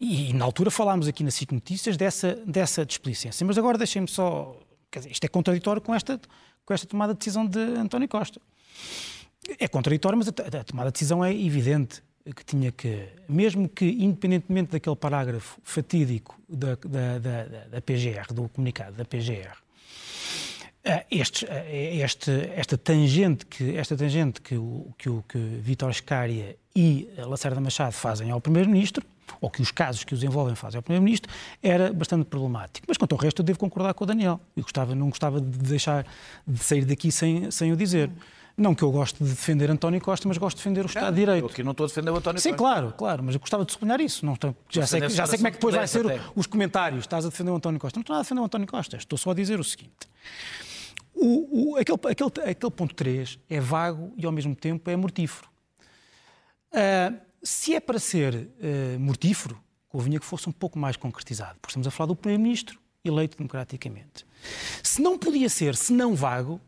E, 0.00 0.30
e 0.30 0.32
na 0.32 0.44
altura 0.44 0.70
falámos 0.70 1.08
aqui 1.08 1.22
na 1.22 1.30
SIC 1.30 1.52
Notícias 1.52 1.96
dessa, 1.96 2.34
dessa 2.46 2.84
displicência. 2.84 3.46
Mas 3.46 3.56
agora 3.56 3.78
deixem-me 3.78 4.08
só. 4.08 4.58
Quer 4.90 5.00
dizer, 5.00 5.12
isto 5.12 5.24
é 5.24 5.28
contraditório 5.28 5.80
com 5.80 5.94
esta, 5.94 6.20
com 6.64 6.74
esta 6.74 6.86
tomada 6.86 7.14
de 7.14 7.18
decisão 7.18 7.46
de 7.46 7.58
António 7.58 8.08
Costa. 8.08 8.40
É 9.58 9.68
contraditório, 9.68 10.18
mas 10.18 10.28
a, 10.28 10.60
a 10.60 10.64
tomada 10.64 10.90
de 10.90 10.94
decisão 10.94 11.24
é 11.24 11.32
evidente 11.34 12.02
que 12.32 12.44
tinha 12.44 12.72
que, 12.72 13.06
mesmo 13.28 13.68
que 13.68 13.84
independentemente 13.84 14.72
daquele 14.72 14.96
parágrafo 14.96 15.58
fatídico 15.62 16.40
da, 16.48 16.74
da, 16.76 17.18
da, 17.18 17.44
da 17.66 17.82
PGR, 17.82 18.32
do 18.32 18.48
comunicado 18.48 18.96
da 18.96 19.04
PGR, 19.04 19.63
este, 21.10 21.46
eh, 21.46 21.96
este, 21.96 22.30
esta 22.54 22.76
tangente 22.76 23.46
que, 23.46 23.76
esta 23.76 23.96
tangente 23.96 24.40
que 24.40 24.56
o, 24.56 24.92
que 24.98 25.08
o 25.08 25.24
que 25.26 25.38
Vítor 25.38 25.92
Scária 25.94 26.56
e 26.76 27.08
Lacerda 27.16 27.60
Machado 27.60 27.92
fazem 27.92 28.30
ao 28.30 28.40
Primeiro-Ministro, 28.40 29.06
ou 29.40 29.48
que 29.48 29.62
os 29.62 29.70
casos 29.70 30.04
que 30.04 30.12
os 30.12 30.22
envolvem 30.22 30.54
fazem 30.54 30.78
ao 30.78 30.82
Primeiro-Ministro, 30.82 31.32
era 31.62 31.92
bastante 31.92 32.24
problemático. 32.26 32.86
Mas 32.88 32.98
quanto 32.98 33.12
ao 33.12 33.18
resto, 33.18 33.40
eu 33.40 33.44
devo 33.44 33.58
concordar 33.58 33.94
com 33.94 34.04
o 34.04 34.06
Daniel. 34.06 34.40
Eu 34.56 34.62
gostava, 34.62 34.94
não 34.94 35.08
gostava 35.08 35.40
de 35.40 35.58
deixar 35.58 36.06
de 36.46 36.62
sair 36.62 36.84
daqui 36.84 37.10
sem, 37.10 37.50
sem 37.50 37.72
o 37.72 37.76
dizer. 37.76 38.10
Não 38.56 38.72
que 38.72 38.84
eu 38.84 38.92
goste 38.92 39.22
de 39.22 39.28
defender 39.28 39.68
António 39.68 40.00
Costa, 40.00 40.28
mas 40.28 40.38
gosto 40.38 40.58
de 40.58 40.62
defender 40.62 40.84
o 40.84 40.86
Estado 40.86 41.12
de 41.12 41.20
Direito. 41.20 41.44
Eu 41.44 41.50
aqui 41.50 41.64
não 41.64 41.72
estou 41.72 41.84
a 41.84 41.88
defender 41.88 42.10
o 42.10 42.16
António 42.16 42.40
Sim, 42.40 42.50
Costa. 42.50 42.64
Sim, 42.64 42.72
claro, 42.72 42.94
claro, 42.96 43.22
mas 43.24 43.34
eu 43.34 43.40
gostava 43.40 43.64
de 43.64 43.72
sublinhar 43.72 44.00
isso. 44.00 44.24
Não 44.24 44.34
estou, 44.34 44.54
já, 44.70 44.86
sei, 44.86 45.08
já 45.08 45.26
sei 45.26 45.38
como 45.38 45.48
é 45.48 45.50
que 45.50 45.56
depois 45.56 45.74
vai 45.74 45.88
ser 45.88 46.20
os 46.36 46.46
comentários. 46.46 47.00
Estás 47.00 47.24
a 47.24 47.30
defender 47.30 47.50
o 47.50 47.56
António 47.56 47.80
Costa. 47.80 47.98
Não 47.98 48.02
estou 48.02 48.14
nada 48.14 48.20
a 48.20 48.24
defender 48.24 48.40
o 48.40 48.44
António 48.44 48.68
Costa. 48.68 48.96
Estou 48.96 49.18
só 49.18 49.30
a 49.30 49.34
dizer 49.34 49.58
o 49.58 49.64
seguinte. 49.64 50.06
O, 51.14 51.72
o, 51.72 51.76
aquele, 51.76 51.98
aquele, 52.10 52.50
aquele 52.50 52.70
ponto 52.72 52.94
3 52.94 53.38
é 53.48 53.60
vago 53.60 54.12
e 54.16 54.26
ao 54.26 54.32
mesmo 54.32 54.54
tempo 54.54 54.90
é 54.90 54.96
mortífero. 54.96 55.48
Uh, 56.72 57.16
se 57.42 57.74
é 57.74 57.80
para 57.80 57.98
ser 57.98 58.34
uh, 58.34 58.98
mortífero, 58.98 59.58
convinha 59.88 60.18
que 60.18 60.26
fosse 60.26 60.48
um 60.48 60.52
pouco 60.52 60.78
mais 60.78 60.96
concretizado, 60.96 61.56
porque 61.60 61.70
estamos 61.70 61.86
a 61.86 61.90
falar 61.90 62.08
do 62.08 62.16
Primeiro-Ministro 62.16 62.80
eleito 63.04 63.36
democraticamente. 63.36 64.26
Se 64.82 65.00
não 65.00 65.18
podia 65.18 65.48
ser, 65.48 65.76
se 65.76 65.92
não 65.92 66.14
vago, 66.14 66.60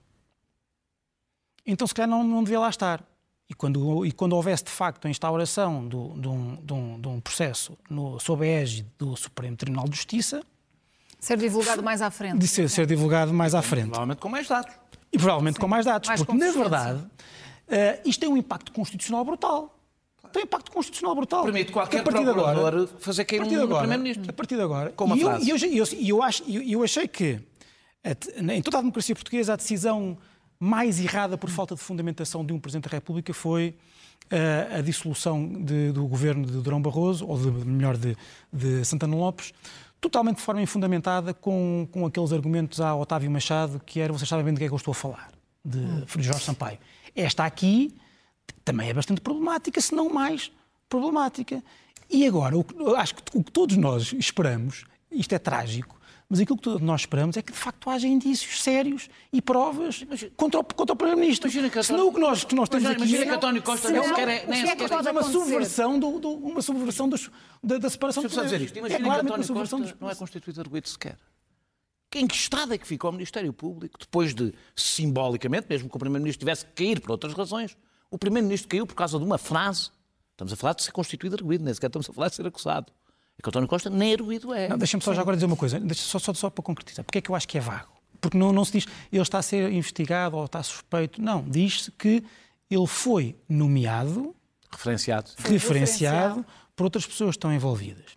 então 1.64 1.86
se 1.86 1.94
calhar 1.94 2.08
não, 2.08 2.22
não 2.22 2.44
devia 2.44 2.60
lá 2.60 2.68
estar. 2.68 3.02
E 3.48 3.54
quando, 3.54 4.04
e 4.04 4.12
quando 4.12 4.34
houvesse 4.34 4.64
de 4.64 4.70
facto 4.70 5.06
a 5.06 5.10
instauração 5.10 5.86
do, 5.86 6.14
de, 6.20 6.28
um, 6.28 6.56
de, 6.56 6.72
um, 6.72 7.00
de 7.00 7.08
um 7.08 7.20
processo 7.20 7.78
no, 7.88 8.18
sob 8.18 8.44
a 8.44 8.48
égide 8.48 8.88
do 8.98 9.16
Supremo 9.16 9.56
Tribunal 9.56 9.88
de 9.88 9.96
Justiça, 9.96 10.44
Ser 11.18 11.36
divulgado 11.36 11.82
mais 11.82 12.02
à 12.02 12.10
frente. 12.10 12.38
De 12.38 12.46
ser, 12.46 12.68
ser 12.68 12.86
divulgado 12.86 13.32
mais 13.32 13.54
à 13.54 13.62
frente. 13.62 13.88
Provavelmente 13.88 14.20
com 14.20 14.28
mais 14.28 14.48
dados. 14.48 14.74
E 15.12 15.18
provavelmente 15.18 15.54
Sim. 15.54 15.60
com 15.60 15.68
mais 15.68 15.84
dados. 15.84 16.08
Mais 16.08 16.22
porque, 16.22 16.38
na 16.38 16.52
verdade, 16.52 17.00
uh, 17.00 18.08
isto 18.08 18.20
tem 18.20 18.28
um 18.28 18.36
impacto 18.36 18.72
constitucional 18.72 19.24
brutal. 19.24 19.72
Tem 20.32 20.42
um 20.42 20.44
impacto 20.44 20.70
constitucional 20.70 21.14
brutal. 21.14 21.44
Permite 21.44 21.72
qualquer 21.72 22.02
procurador 22.02 22.48
agora, 22.48 22.86
fazer 22.98 23.24
cair 23.24 23.42
um 23.42 23.46
primeiro-ministro. 23.46 24.28
A 24.28 24.32
partir 24.32 24.56
de 24.56 24.62
agora. 24.62 24.90
Com 24.92 25.04
uma 25.04 25.16
e 25.16 25.20
frase. 25.20 25.48
Eu, 25.48 25.56
eu, 25.56 25.72
eu, 25.72 25.86
eu, 26.06 26.22
acho, 26.22 26.42
eu, 26.46 26.62
eu 26.62 26.82
achei 26.82 27.08
que, 27.08 27.40
em 28.36 28.62
toda 28.62 28.78
a 28.78 28.80
democracia 28.80 29.14
portuguesa, 29.14 29.54
a 29.54 29.56
decisão 29.56 30.18
mais 30.58 31.00
errada 31.00 31.36
por 31.36 31.50
falta 31.50 31.74
de 31.74 31.80
fundamentação 31.80 32.44
de 32.44 32.52
um 32.52 32.58
Presidente 32.58 32.88
da 32.88 32.96
República 32.96 33.32
foi 33.32 33.76
uh, 34.32 34.78
a 34.78 34.80
dissolução 34.80 35.46
de, 35.62 35.92
do 35.92 36.06
governo 36.06 36.44
de 36.46 36.60
Durão 36.60 36.80
Barroso, 36.80 37.26
ou 37.26 37.38
de, 37.38 37.50
melhor, 37.50 37.96
de, 37.96 38.16
de 38.52 38.84
Santana 38.84 39.16
Lopes, 39.16 39.52
totalmente 40.00 40.36
de 40.36 40.42
forma 40.42 40.62
infundamentada 40.62 41.32
com, 41.34 41.88
com 41.90 42.06
aqueles 42.06 42.32
argumentos 42.32 42.80
a 42.80 42.94
Otávio 42.94 43.30
Machado, 43.30 43.80
que 43.84 44.00
era, 44.00 44.12
vocês 44.12 44.28
sabem 44.28 44.44
bem 44.44 44.54
do 44.54 44.58
que 44.58 44.64
é 44.64 44.68
que 44.68 44.74
eu 44.74 44.76
estou 44.76 44.92
a 44.92 44.94
falar, 44.94 45.30
de 45.64 45.78
hum. 45.78 46.04
Jorge 46.18 46.44
Sampaio. 46.44 46.78
Esta 47.14 47.44
aqui 47.44 47.94
também 48.64 48.88
é 48.88 48.94
bastante 48.94 49.20
problemática, 49.20 49.80
se 49.80 49.94
não 49.94 50.08
mais 50.10 50.52
problemática. 50.88 51.62
E 52.10 52.26
agora, 52.26 52.56
o, 52.56 52.64
acho 52.96 53.14
que 53.14 53.22
o 53.34 53.42
que 53.42 53.50
todos 53.50 53.76
nós 53.76 54.12
esperamos, 54.12 54.84
isto 55.10 55.34
é 55.34 55.38
trágico, 55.38 55.95
mas 56.28 56.40
aquilo 56.40 56.58
que 56.58 56.68
nós 56.82 57.02
esperamos 57.02 57.36
é 57.36 57.42
que 57.42 57.52
de 57.52 57.58
facto 57.58 57.88
haja 57.88 58.06
indícios 58.08 58.60
sérios 58.62 59.08
e 59.32 59.40
provas 59.40 60.04
contra 60.36 60.60
o, 60.60 60.64
contra 60.64 60.92
o 60.92 60.96
Primeiro-Ministro. 60.96 61.48
Senão 61.82 62.08
o 62.08 62.12
que 62.12 62.18
nós, 62.18 62.42
que 62.42 62.54
nós 62.54 62.68
temos 62.68 62.86
aqui 62.86 62.96
imagina 62.96 63.22
é, 63.22 63.26
que 63.26 63.30
António 63.32 63.62
Costa 63.62 63.90
não, 63.90 64.02
sequer 64.02 64.28
é, 64.28 64.46
nem 64.46 64.66
sequer 64.66 64.90
é 64.90 65.10
uma 65.12 65.22
subversão, 65.22 65.98
do, 65.98 66.18
do, 66.18 66.30
uma 66.30 66.60
subversão 66.60 67.08
dos, 67.08 67.30
da, 67.62 67.78
da 67.78 67.88
separação 67.88 68.24
de 68.24 68.28
dizer 68.28 68.60
isto. 68.60 68.76
Imagina 68.78 69.00
é 69.00 69.02
que 69.02 69.26
António 69.26 69.54
Costa 69.54 69.76
dos... 69.76 69.94
não 70.00 70.10
é 70.10 70.14
constituído 70.16 70.60
arguido 70.60 70.88
sequer. 70.88 71.16
Em 72.14 72.26
que 72.26 72.34
estado 72.34 72.74
é 72.74 72.78
que 72.78 72.86
ficou 72.86 73.10
o 73.10 73.12
Ministério 73.12 73.52
Público 73.52 73.98
depois 74.00 74.34
de, 74.34 74.52
simbolicamente, 74.74 75.66
mesmo 75.68 75.88
que 75.88 75.96
o 75.96 75.98
Primeiro-Ministro 75.98 76.40
tivesse 76.40 76.64
que 76.64 76.72
cair 76.72 77.00
por 77.00 77.10
outras 77.12 77.34
razões, 77.34 77.76
o 78.10 78.18
Primeiro-Ministro 78.18 78.68
caiu 78.68 78.86
por 78.86 78.94
causa 78.94 79.18
de 79.18 79.24
uma 79.24 79.38
frase. 79.38 79.90
Estamos 80.32 80.52
a 80.52 80.56
falar 80.56 80.72
de 80.74 80.82
ser 80.82 80.92
constituído 80.92 81.36
arguido, 81.36 81.62
nem 81.62 81.72
sequer 81.72 81.88
estamos 81.88 82.08
a 82.08 82.12
falar 82.12 82.28
de 82.30 82.36
ser 82.36 82.46
acusado. 82.46 82.92
É 83.38 83.42
que 83.42 83.48
António 83.48 83.68
Costa 83.68 83.90
nem 83.90 84.14
arguído 84.14 84.52
é. 84.54 84.68
Deixa-me 84.76 85.02
só 85.02 85.12
já 85.14 85.20
agora 85.20 85.36
dizer 85.36 85.46
uma 85.46 85.56
coisa, 85.56 85.80
só, 85.94 86.18
só, 86.18 86.32
só 86.32 86.50
para 86.50 86.62
concretizar. 86.62 87.04
Porque 87.04 87.18
é 87.18 87.20
que 87.20 87.30
eu 87.30 87.34
acho 87.34 87.46
que 87.46 87.58
é 87.58 87.60
vago? 87.60 87.92
Porque 88.20 88.36
não, 88.36 88.52
não 88.52 88.64
se 88.64 88.72
diz 88.72 88.86
ele 89.12 89.22
está 89.22 89.38
a 89.38 89.42
ser 89.42 89.70
investigado 89.72 90.36
ou 90.36 90.44
está 90.44 90.62
suspeito. 90.62 91.20
Não, 91.20 91.42
diz-se 91.42 91.90
que 91.92 92.22
ele 92.70 92.86
foi 92.86 93.36
nomeado, 93.48 94.34
referenciado, 94.70 95.30
referenciado, 95.36 95.52
referenciado 95.52 96.46
por 96.74 96.84
outras 96.84 97.06
pessoas 97.06 97.30
que 97.30 97.38
estão 97.38 97.52
envolvidas. 97.52 98.16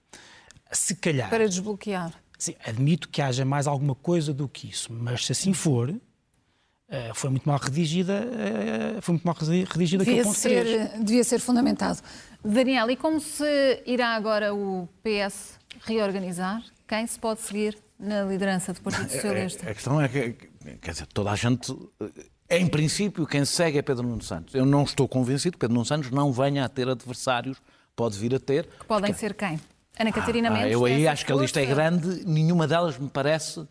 Se 0.71 0.95
calhar. 0.95 1.29
Para 1.29 1.47
desbloquear. 1.47 2.13
Sim, 2.37 2.55
admito 2.65 3.09
que 3.09 3.21
haja 3.21 3.43
mais 3.43 3.67
alguma 3.67 3.93
coisa 3.93 4.33
do 4.33 4.47
que 4.47 4.69
isso, 4.69 4.93
mas 4.93 5.25
se 5.25 5.33
assim 5.33 5.51
for, 5.51 5.93
eh, 6.89 7.11
foi 7.13 7.29
muito 7.29 7.47
mal 7.47 7.59
redigida, 7.59 8.13
eh, 8.13 9.01
foi 9.01 9.13
muito 9.13 9.23
mal 9.23 9.35
redigida 9.35 10.03
devia 10.03 10.23
ponto 10.23 10.35
ser, 10.35 10.89
3. 10.89 11.03
Devia 11.05 11.23
ser 11.23 11.39
fundamentado. 11.39 11.99
Daniel, 12.43 12.89
e 12.89 12.95
como 12.95 13.19
se 13.19 13.83
irá 13.85 14.15
agora 14.15 14.55
o 14.55 14.89
PS 15.03 15.59
reorganizar? 15.81 16.63
Quem 16.87 17.05
se 17.05 17.19
pode 17.19 17.41
seguir 17.41 17.77
na 17.99 18.23
liderança 18.23 18.73
do 18.73 18.81
Partido 18.81 19.11
Socialista? 19.11 19.67
A, 19.67 19.71
a 19.71 19.73
questão 19.75 20.01
é 20.01 20.07
que, 20.07 20.33
quer 20.81 20.91
dizer, 20.91 21.05
toda 21.07 21.29
a 21.29 21.35
gente, 21.35 21.71
eh, 22.49 22.57
em 22.57 22.67
princípio, 22.67 23.27
quem 23.27 23.45
segue 23.45 23.77
é 23.77 23.81
Pedro 23.83 24.07
Nuno 24.07 24.23
Santos. 24.23 24.55
Eu 24.55 24.65
não 24.65 24.83
estou 24.83 25.07
convencido 25.07 25.57
que 25.57 25.59
Pedro 25.59 25.75
Nuno 25.75 25.85
Santos 25.85 26.09
não 26.09 26.31
venha 26.31 26.65
a 26.65 26.69
ter 26.69 26.89
adversários, 26.89 27.61
pode 27.95 28.17
vir 28.17 28.33
a 28.33 28.39
ter. 28.39 28.65
Que 28.65 28.85
podem 28.85 29.11
porque... 29.11 29.27
ser 29.27 29.35
quem? 29.35 29.59
Ana 29.99 30.11
Catarina 30.11 30.47
ah, 30.47 30.51
Mendes? 30.51 30.71
Eu 30.71 30.85
aí 30.85 31.07
acho 31.07 31.23
que 31.23 31.31
a 31.31 31.35
lista 31.35 31.61
é 31.61 31.65
grande, 31.65 32.25
nenhuma 32.25 32.67
delas 32.67 32.97
me 32.97 33.09
parece 33.09 33.67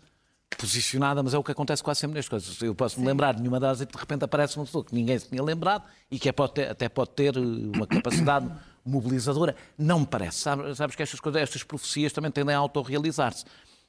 posicionada, 0.57 1.23
mas 1.23 1.35
é 1.35 1.39
o 1.39 1.45
que 1.45 1.53
acontece 1.53 1.83
quase 1.83 2.01
sempre 2.01 2.17
nestas 2.17 2.29
coisas. 2.29 2.63
Eu 2.63 2.75
posso 2.75 3.01
me 3.01 3.07
lembrar 3.07 3.35
de 3.35 3.41
nenhuma 3.41 3.61
delas 3.61 3.81
e 3.81 3.87
de 3.87 3.97
repente 3.97 4.25
aparece 4.25 4.57
uma 4.57 4.65
pessoa 4.65 4.85
que 4.85 4.95
ninguém 4.95 5.19
se 5.19 5.29
tinha 5.29 5.43
lembrado 5.43 5.85
e 6.11 6.19
que 6.19 6.29
é, 6.29 6.33
pode 6.33 6.55
ter, 6.55 6.71
até 6.71 6.89
pode 6.89 7.11
ter 7.11 7.37
uma 7.37 7.87
capacidade 7.87 8.51
mobilizadora. 8.85 9.55
Não 9.77 10.01
me 10.01 10.07
parece. 10.07 10.39
Sabes, 10.39 10.77
sabes 10.77 10.97
que 10.97 11.03
estas, 11.03 11.21
coisas, 11.21 11.43
estas 11.43 11.63
profecias 11.63 12.13
também 12.13 12.31
tendem 12.31 12.55
a 12.55 12.59
autorrealizar-se. 12.59 13.45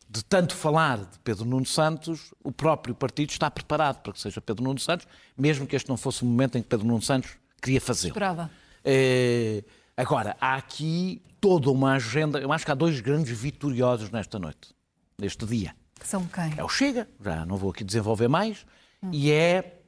De 0.09 0.23
tanto 0.23 0.55
falar 0.55 0.97
de 0.97 1.19
Pedro 1.23 1.45
Nuno 1.45 1.65
Santos, 1.65 2.33
o 2.43 2.51
próprio 2.51 2.95
partido 2.95 3.29
está 3.29 3.49
preparado 3.49 4.01
para 4.01 4.11
que 4.11 4.19
seja 4.19 4.41
Pedro 4.41 4.63
Nuno 4.63 4.79
Santos, 4.79 5.07
mesmo 5.37 5.67
que 5.67 5.75
este 5.75 5.87
não 5.87 5.97
fosse 5.97 6.23
o 6.23 6.25
momento 6.25 6.57
em 6.57 6.63
que 6.63 6.67
Pedro 6.67 6.87
Nuno 6.87 7.01
Santos 7.01 7.31
queria 7.61 7.79
fazer. 7.79 8.07
Esperava. 8.07 8.49
É, 8.83 9.63
agora, 9.95 10.35
há 10.41 10.55
aqui 10.55 11.21
toda 11.39 11.69
uma 11.69 11.93
agenda. 11.93 12.39
Eu 12.39 12.51
acho 12.51 12.65
que 12.65 12.71
há 12.71 12.75
dois 12.75 12.99
grandes 13.01 13.37
vitoriosos 13.37 14.09
nesta 14.09 14.39
noite, 14.39 14.73
neste 15.17 15.45
dia. 15.45 15.75
Que 15.99 16.07
são 16.07 16.25
quem? 16.25 16.53
É 16.57 16.63
o 16.63 16.69
Chega, 16.69 17.07
já 17.23 17.45
não 17.45 17.57
vou 17.57 17.71
aqui 17.71 17.83
desenvolver 17.83 18.27
mais, 18.27 18.65
hum. 19.03 19.09
e 19.11 19.31
é, 19.31 19.81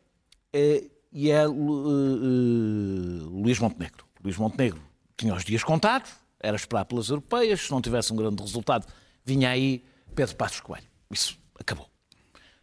é, 0.53 0.83
e 1.11 1.31
é 1.31 1.47
uh, 1.47 1.51
uh, 1.51 3.41
Luís 3.41 3.59
Montenegro. 3.59 4.05
Luís 4.23 4.37
Montenegro 4.37 4.81
tinha 5.17 5.33
os 5.33 5.43
dias 5.43 5.63
contados, 5.63 6.11
era 6.39 6.55
esperar 6.55 6.85
pelas 6.85 7.09
europeias, 7.09 7.61
se 7.61 7.71
não 7.71 7.81
tivesse 7.81 8.11
um 8.11 8.15
grande 8.15 8.41
resultado, 8.41 8.85
vinha 9.23 9.49
aí 9.49 9.83
Pedro 10.13 10.35
Passos 10.35 10.59
Coelho. 10.59 10.87
Isso 11.09 11.37
acabou. 11.59 11.89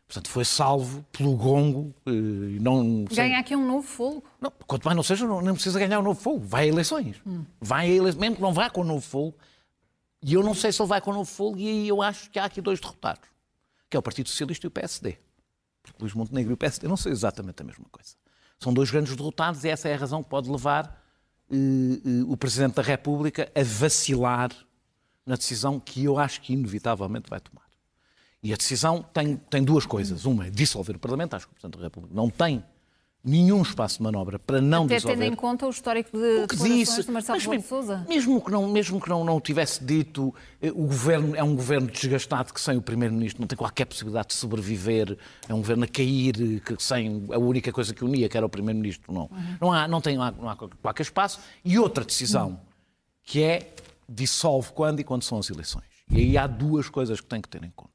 Portanto, 0.06 0.28
foi 0.30 0.44
salvo 0.44 1.04
pelo 1.12 1.36
gongo 1.36 1.94
e 2.06 2.58
não... 2.60 3.04
Ganha 3.04 3.38
aqui 3.38 3.54
um 3.54 3.66
novo 3.66 3.86
fogo. 3.86 4.24
Não, 4.40 4.50
quanto 4.66 4.84
mais 4.84 4.96
não 4.96 5.02
seja, 5.02 5.26
não, 5.26 5.42
não 5.42 5.52
precisa 5.52 5.78
ganhar 5.78 6.00
um 6.00 6.02
novo 6.02 6.18
fogo. 6.18 6.40
Vai 6.40 6.64
a 6.64 6.66
eleições. 6.68 7.16
Hum. 7.26 7.44
Vai 7.60 7.90
a 7.90 7.94
eleições, 7.94 8.18
mesmo 8.18 8.36
que 8.36 8.42
não 8.42 8.54
vá 8.54 8.70
com 8.70 8.80
um 8.80 8.84
novo 8.84 9.02
fogo. 9.02 9.36
E 10.22 10.32
eu 10.32 10.42
não 10.42 10.54
sei 10.54 10.72
se 10.72 10.80
ele 10.80 10.88
vai 10.88 11.00
com 11.00 11.10
um 11.10 11.14
novo 11.14 11.30
fogo 11.30 11.58
e 11.58 11.68
aí 11.68 11.88
eu 11.88 12.00
acho 12.00 12.30
que 12.30 12.38
há 12.38 12.46
aqui 12.46 12.60
dois 12.60 12.80
derrotados 12.80 13.28
que 13.88 13.96
é 13.96 14.00
o 14.00 14.02
Partido 14.02 14.28
Socialista 14.28 14.66
e 14.66 14.68
o 14.68 14.70
PSD. 14.70 15.18
Porque 15.82 16.00
Luís 16.00 16.14
Montenegro 16.14 16.52
e 16.52 16.54
o 16.54 16.56
PSD 16.56 16.86
não 16.86 16.96
são 16.96 17.10
exatamente 17.10 17.62
a 17.62 17.64
mesma 17.64 17.86
coisa. 17.90 18.14
São 18.58 18.72
dois 18.72 18.90
grandes 18.90 19.14
derrotados 19.14 19.64
e 19.64 19.68
essa 19.68 19.88
é 19.88 19.94
a 19.94 19.96
razão 19.96 20.22
que 20.22 20.28
pode 20.28 20.50
levar 20.50 21.02
uh, 21.50 21.54
uh, 21.54 22.32
o 22.32 22.36
Presidente 22.36 22.74
da 22.74 22.82
República 22.82 23.50
a 23.54 23.62
vacilar 23.62 24.50
na 25.24 25.36
decisão 25.36 25.78
que 25.78 26.04
eu 26.04 26.18
acho 26.18 26.40
que 26.40 26.52
inevitavelmente 26.52 27.30
vai 27.30 27.40
tomar. 27.40 27.68
E 28.42 28.52
a 28.52 28.56
decisão 28.56 29.02
tem, 29.02 29.36
tem 29.36 29.62
duas 29.62 29.84
coisas. 29.84 30.24
Uma 30.24 30.46
é 30.46 30.50
dissolver 30.50 30.96
o 30.96 30.98
Parlamento, 30.98 31.34
acho 31.34 31.46
que 31.46 31.52
o 31.52 31.54
Presidente 31.54 31.78
da 31.78 31.84
República 31.84 32.14
não 32.14 32.30
tem 32.30 32.64
nenhum 33.28 33.62
espaço 33.62 33.98
de 33.98 34.02
manobra 34.02 34.38
para 34.38 34.60
não 34.60 34.84
Até 34.84 34.96
dissolver. 34.96 35.18
tendo 35.18 35.32
em 35.32 35.36
conta 35.36 35.66
o 35.66 35.70
histórico 35.70 36.16
de 36.16 36.44
o 36.44 36.48
que 36.48 36.56
disse, 36.56 37.02
de 37.02 37.10
Marcelo 37.10 37.38
mas, 37.46 37.64
Sousa. 37.64 38.06
Mesmo 38.08 38.40
que, 38.40 38.50
não, 38.50 38.68
mesmo 38.68 39.00
que 39.00 39.08
não, 39.08 39.24
não 39.24 39.40
tivesse 39.40 39.84
dito, 39.84 40.34
eh, 40.60 40.70
o 40.70 40.86
governo 40.86 41.36
é 41.36 41.42
um 41.42 41.54
governo 41.54 41.88
desgastado 41.88 42.52
que 42.52 42.60
sem 42.60 42.76
o 42.76 42.82
Primeiro-Ministro 42.82 43.42
não 43.42 43.46
tem 43.46 43.56
qualquer 43.56 43.84
possibilidade 43.84 44.28
de 44.28 44.34
sobreviver, 44.34 45.16
é 45.48 45.54
um 45.54 45.58
governo 45.58 45.84
a 45.84 45.88
cair, 45.88 46.60
que 46.60 46.76
sem 46.78 47.26
a 47.30 47.38
única 47.38 47.70
coisa 47.72 47.92
que 47.92 48.04
unia, 48.04 48.28
que 48.28 48.36
era 48.36 48.46
o 48.46 48.48
Primeiro-Ministro, 48.48 49.12
não. 49.12 49.22
Uhum. 49.22 49.56
Não, 49.60 49.72
há, 49.72 49.86
não, 49.86 50.00
tem, 50.00 50.16
não 50.16 50.22
há, 50.22 50.30
não 50.30 50.48
há 50.48 50.56
qualquer 50.56 51.02
espaço. 51.02 51.40
E 51.64 51.78
outra 51.78 52.04
decisão, 52.04 52.48
uhum. 52.48 52.58
que 53.22 53.42
é 53.42 53.74
dissolve 54.08 54.72
quando 54.72 55.00
e 55.00 55.04
quando 55.04 55.22
são 55.22 55.38
as 55.38 55.50
eleições. 55.50 55.84
E 56.10 56.18
aí 56.18 56.38
há 56.38 56.46
duas 56.46 56.88
coisas 56.88 57.20
que 57.20 57.26
tem 57.26 57.42
que 57.42 57.48
ter 57.48 57.62
em 57.62 57.70
conta. 57.70 57.92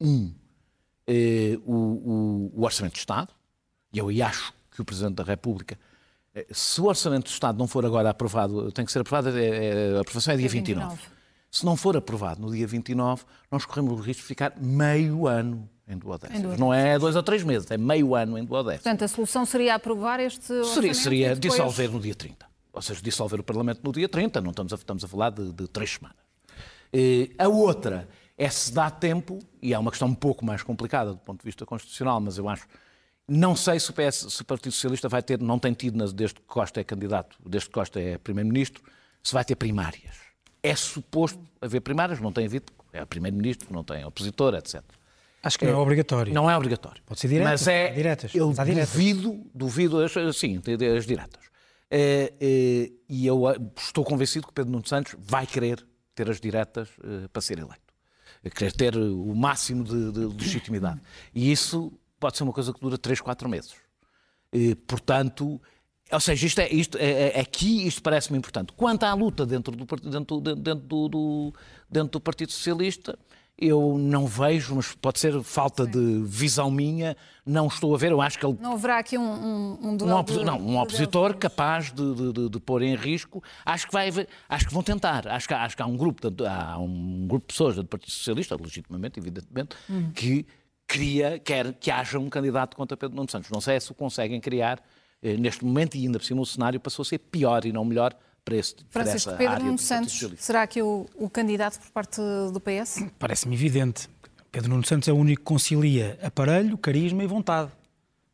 Um, 0.00 0.32
eh, 1.06 1.58
o, 1.66 1.74
o, 1.74 2.52
o 2.54 2.64
Orçamento 2.64 2.92
de 2.92 3.00
Estado, 3.00 3.34
e 3.92 3.98
eu 3.98 4.08
aí 4.08 4.22
acho 4.22 4.54
que 4.80 4.82
o 4.82 4.84
Presidente 4.84 5.14
da 5.14 5.22
República, 5.22 5.78
eh, 6.34 6.46
se 6.50 6.80
o 6.80 6.86
Orçamento 6.86 7.24
do 7.24 7.30
Estado 7.30 7.58
não 7.58 7.66
for 7.66 7.84
agora 7.84 8.10
aprovado, 8.10 8.72
tem 8.72 8.84
que 8.84 8.92
ser 8.92 9.00
aprovado, 9.00 9.36
é, 9.36 9.44
é, 9.44 9.96
a 9.96 10.00
aprovação 10.00 10.34
é 10.34 10.36
dia 10.36 10.48
29. 10.48 10.88
29. 10.88 11.20
Se 11.50 11.66
não 11.66 11.76
for 11.76 11.96
aprovado 11.96 12.40
no 12.40 12.50
dia 12.50 12.66
29, 12.66 13.24
nós 13.50 13.66
corremos 13.66 13.92
o 13.92 13.96
risco 13.96 14.22
de 14.22 14.28
ficar 14.28 14.54
meio 14.56 15.26
ano 15.26 15.68
em 15.88 15.98
duodécimos. 15.98 16.56
Não 16.58 16.72
é 16.72 16.98
dois 16.98 17.16
ou 17.16 17.22
três 17.22 17.42
meses, 17.42 17.68
é 17.70 17.76
meio 17.76 18.14
ano 18.14 18.38
em 18.38 18.44
duodécimos. 18.44 18.84
Portanto, 18.84 19.04
a 19.04 19.08
solução 19.08 19.44
seria 19.44 19.74
aprovar 19.74 20.20
este 20.20 20.64
Seria, 20.64 20.94
seria 20.94 21.34
depois... 21.34 21.54
dissolver 21.54 21.90
no 21.90 21.98
dia 21.98 22.14
30. 22.14 22.46
Ou 22.72 22.80
seja, 22.80 23.02
dissolver 23.02 23.40
o 23.40 23.42
Parlamento 23.42 23.80
no 23.82 23.90
dia 23.90 24.08
30, 24.08 24.40
não 24.40 24.50
estamos 24.50 24.72
a, 24.72 24.76
estamos 24.76 25.04
a 25.04 25.08
falar 25.08 25.30
de, 25.30 25.52
de 25.52 25.66
três 25.66 25.94
semanas. 25.94 26.16
E 26.92 27.34
a 27.36 27.48
outra 27.48 28.08
é 28.38 28.48
se 28.48 28.72
dá 28.72 28.88
tempo, 28.88 29.40
e 29.60 29.74
é 29.74 29.78
uma 29.78 29.90
questão 29.90 30.08
um 30.08 30.14
pouco 30.14 30.44
mais 30.44 30.62
complicada 30.62 31.10
do 31.10 31.18
ponto 31.18 31.40
de 31.40 31.44
vista 31.44 31.66
constitucional, 31.66 32.20
mas 32.20 32.38
eu 32.38 32.48
acho 32.48 32.66
não 33.32 33.54
sei 33.54 33.78
se 33.78 33.88
o, 33.90 33.92
PS, 33.92 34.26
se 34.28 34.42
o 34.42 34.44
Partido 34.44 34.72
Socialista 34.72 35.08
vai 35.08 35.22
ter, 35.22 35.40
não 35.40 35.56
tem 35.56 35.72
tido, 35.72 35.96
desde 36.12 36.34
que 36.34 36.42
Costa 36.42 36.80
é 36.80 36.84
candidato, 36.84 37.36
desde 37.46 37.68
que 37.68 37.72
Costa 37.72 38.00
é 38.00 38.18
Primeiro-Ministro, 38.18 38.82
se 39.22 39.32
vai 39.32 39.44
ter 39.44 39.54
primárias. 39.54 40.16
É 40.60 40.74
suposto 40.74 41.40
haver 41.60 41.80
primárias, 41.80 42.18
não 42.20 42.32
tem 42.32 42.46
havido, 42.46 42.72
é 42.92 43.04
Primeiro-Ministro, 43.04 43.72
não 43.72 43.84
tem 43.84 44.04
opositor, 44.04 44.56
etc. 44.56 44.82
Acho 45.44 45.58
que 45.58 45.64
não 45.64 45.72
é, 45.72 45.76
é 45.76 45.78
obrigatório. 45.78 46.34
Não 46.34 46.50
é 46.50 46.56
obrigatório. 46.56 47.00
Pode 47.06 47.20
ser 47.20 47.28
direto. 47.28 47.44
Mas 47.44 47.68
é, 47.68 47.92
diretas. 47.92 48.34
eu 48.34 48.52
duvido, 48.52 49.40
duvido, 49.54 50.00
as, 50.00 50.12
sim, 50.36 50.60
as 50.96 51.06
diretas. 51.06 51.44
É, 51.88 52.32
é, 52.40 52.90
e 53.08 53.26
eu 53.28 53.44
estou 53.76 54.04
convencido 54.04 54.48
que 54.48 54.52
Pedro 54.52 54.72
Nuno 54.72 54.86
Santos 54.86 55.14
vai 55.16 55.46
querer 55.46 55.86
ter 56.16 56.28
as 56.28 56.40
diretas 56.40 56.88
é, 57.02 57.28
para 57.28 57.40
ser 57.40 57.58
eleito. 57.58 57.80
Querer 58.54 58.72
ter 58.72 58.96
o 58.96 59.34
máximo 59.36 59.84
de, 59.84 60.12
de 60.12 60.20
legitimidade. 60.20 61.00
E 61.32 61.52
isso 61.52 61.92
pode 62.20 62.36
ser 62.36 62.44
uma 62.44 62.52
coisa 62.52 62.72
que 62.72 62.80
dura 62.80 62.98
3, 62.98 63.20
4 63.20 63.48
meses. 63.48 63.74
E, 64.52 64.74
portanto, 64.74 65.60
ou 66.12 66.20
seja, 66.20 66.46
isto 66.46 66.58
é, 66.60 66.68
isto 66.68 66.98
é, 66.98 67.38
é, 67.38 67.40
aqui 67.40 67.86
isto 67.86 68.02
parece-me 68.02 68.38
importante. 68.38 68.72
Quanto 68.74 69.04
à 69.04 69.14
luta 69.14 69.46
dentro 69.46 69.74
do, 69.74 69.84
dentro, 69.84 70.40
dentro, 70.40 70.74
do, 70.74 71.08
do, 71.08 71.54
dentro 71.88 72.10
do 72.10 72.20
Partido 72.20 72.52
Socialista, 72.52 73.18
eu 73.56 73.98
não 73.98 74.26
vejo, 74.26 74.74
mas 74.74 74.92
pode 74.94 75.20
ser 75.20 75.40
falta 75.42 75.84
Sim. 75.84 75.90
de 75.90 76.22
visão 76.24 76.70
minha, 76.70 77.14
não 77.44 77.66
estou 77.66 77.94
a 77.94 77.98
ver, 77.98 78.10
eu 78.10 78.20
acho 78.20 78.38
que 78.38 78.46
ele... 78.46 78.56
Não 78.58 78.72
haverá 78.72 78.98
aqui 78.98 79.18
um, 79.18 79.22
um, 79.22 79.78
um. 79.82 79.98
Um 80.02 80.14
opos... 80.14 80.36
Não, 80.42 80.58
um 80.58 80.78
opositor 80.78 81.36
capaz 81.36 81.92
de, 81.92 82.32
de, 82.32 82.48
de, 82.48 82.60
pôr 82.60 82.82
em 82.82 82.94
risco, 82.94 83.42
acho 83.64 83.86
que, 83.86 83.92
vai 83.92 84.08
haver, 84.08 84.28
acho 84.48 84.66
que 84.66 84.72
vão 84.72 84.82
tentar, 84.82 85.28
acho 85.28 85.46
que, 85.46 85.52
acho 85.52 85.76
que 85.76 85.82
há 85.82 85.86
um 85.86 85.96
grupo, 85.96 86.26
há 86.48 86.78
um 86.78 87.26
grupo 87.28 87.46
de 87.46 87.52
pessoas 87.52 87.76
do 87.76 87.84
Partido 87.84 88.10
Socialista, 88.10 88.56
legitimamente, 88.58 89.20
evidentemente, 89.20 89.76
hum. 89.90 90.10
que 90.14 90.46
cria, 90.90 91.38
quer 91.38 91.72
que 91.74 91.88
haja 91.88 92.18
um 92.18 92.28
candidato 92.28 92.76
contra 92.76 92.96
Pedro 92.96 93.14
Nuno 93.14 93.30
Santos. 93.30 93.48
Não 93.50 93.60
sei 93.60 93.80
se 93.80 93.92
o 93.92 93.94
conseguem 93.94 94.40
criar 94.40 94.82
eh, 95.22 95.36
neste 95.36 95.64
momento 95.64 95.94
e 95.94 96.04
ainda 96.04 96.18
por 96.18 96.24
cima 96.24 96.40
o 96.40 96.46
cenário 96.46 96.80
passou 96.80 97.04
a 97.04 97.06
ser 97.06 97.18
pior 97.18 97.64
e 97.64 97.72
não 97.72 97.84
melhor 97.84 98.12
para, 98.44 98.56
esse, 98.56 98.74
para 98.92 99.04
Pedro 99.36 99.64
Nuno 99.64 99.78
Santos 99.78 100.26
será 100.38 100.66
que 100.66 100.82
o, 100.82 101.06
o 101.14 101.30
candidato 101.30 101.78
por 101.78 101.90
parte 101.92 102.20
do 102.52 102.60
PS? 102.60 103.06
Parece-me 103.18 103.54
evidente. 103.54 104.08
Pedro 104.50 104.70
Nuno 104.70 104.84
Santos 104.84 105.08
é 105.08 105.12
o 105.12 105.16
único 105.16 105.42
que 105.42 105.46
concilia 105.46 106.18
aparelho, 106.22 106.76
carisma 106.76 107.22
e 107.22 107.26
vontade. 107.26 107.70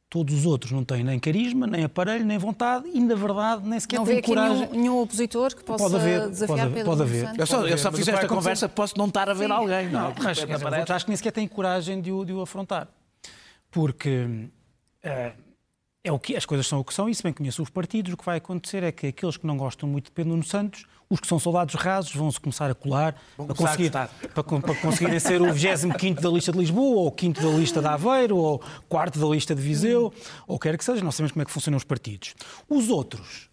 Todos 0.09 0.33
os 0.35 0.47
outros 0.47 0.71
não 0.71 0.85
têm 0.85 1.03
nem 1.03 1.19
carisma, 1.19 1.67
nem 1.67 1.83
aparelho, 1.83 2.25
nem 2.25 2.39
vontade 2.39 2.89
e, 2.95 3.01
na 3.01 3.17
verdade, 3.17 3.69
nem 3.69 3.81
sequer 3.81 3.99
Não 3.99 4.05
têm 4.07 4.23
coragem. 4.23 4.69
nenhum, 4.69 4.81
nenhum 4.81 5.01
opositor 5.01 5.55
que 5.55 5.65
possa 5.65 5.83
Pode 5.83 5.97
haver, 5.97 6.29
desafiar 6.29 6.59
pode 6.59 6.75
Pedro 6.75 6.91
pode 6.91 7.03
haver. 7.03 7.25
Santos? 7.27 7.39
Eu 7.39 7.47
só, 7.47 7.67
eu 7.67 7.79
só 7.79 7.93
fiz 7.93 8.09
esta 8.09 8.29
conversa, 8.29 8.69
posso 8.69 8.97
não 8.97 9.07
estar 9.07 9.29
a 9.29 9.35
ver 9.35 9.51
alguém. 9.51 9.91
Não, 9.91 10.11
é? 10.11 10.13
De 10.13 10.23
Mas 10.23 10.39
outros 10.39 10.91
acho 10.91 11.05
que 11.05 11.11
nem 11.11 11.17
sequer 11.17 11.33
têm 11.33 11.49
coragem 11.49 12.01
de 12.01 12.13
o, 12.13 12.25
de 12.25 12.33
o 12.33 12.41
afrontar. 12.41 12.87
Porque 13.69 14.49
eh, 15.03 15.33
é 16.05 16.13
o 16.13 16.21
que, 16.21 16.37
as 16.37 16.47
coisas 16.47 16.69
são 16.69 16.79
o 16.79 16.85
que 16.85 16.95
são, 16.95 17.09
e 17.09 17.15
se 17.15 17.23
bem 17.23 17.33
conheço 17.33 17.61
os 17.61 17.69
partidos, 17.69 18.13
o 18.13 18.17
que 18.17 18.25
vai 18.25 18.37
acontecer 18.37 18.85
é 18.85 18.93
que 18.93 19.09
aqueles 19.09 19.37
que 19.37 19.45
não 19.45 19.57
gostam 19.57 19.89
muito 19.89 20.05
de 20.07 20.13
Pedro 20.13 20.31
Nuno 20.31 20.45
Santos, 20.45 20.87
os 21.09 21.21
que 21.21 21.27
são 21.27 21.39
soldados 21.39 21.75
rasos, 21.75 22.15
vão-se 22.15 22.41
começar 22.41 22.71
a 22.71 22.75
colar 22.75 23.15
para, 23.37 23.47
começar 23.47 23.53
a 23.53 23.69
conseguir, 23.69 23.91
gostar. 23.91 24.09
para, 24.35 24.43
para 24.43 24.75
conseguirem 24.75 25.21
ser 25.21 25.41
o 25.41 25.53
25 25.53 26.21
da 26.21 26.29
lista 26.29 26.53
de 26.53 26.59
Lisboa, 26.59 26.97
ou 26.97 27.09
o 27.09 27.15
5 27.19 27.41
da 27.41 27.49
lista 27.51 27.81
de 27.81 27.87
Aveiro, 27.87 28.37
ou 28.37 28.63
quarto 28.89 29.19
da 29.19 29.27
lista 29.27 29.55
de 29.55 29.63
Viseu, 29.63 30.13
ou 30.47 30.59
quer 30.59 30.77
que 30.77 30.85
seja, 30.85 31.05
nós 31.05 31.15
sabemos 31.15 31.33
como 31.33 31.43
é 31.43 31.45
que 31.45 31.53
funcionam 31.53 31.77
os 31.77 31.85
partidos. 31.85 32.35
Os 32.69 32.89
outros 32.89 33.49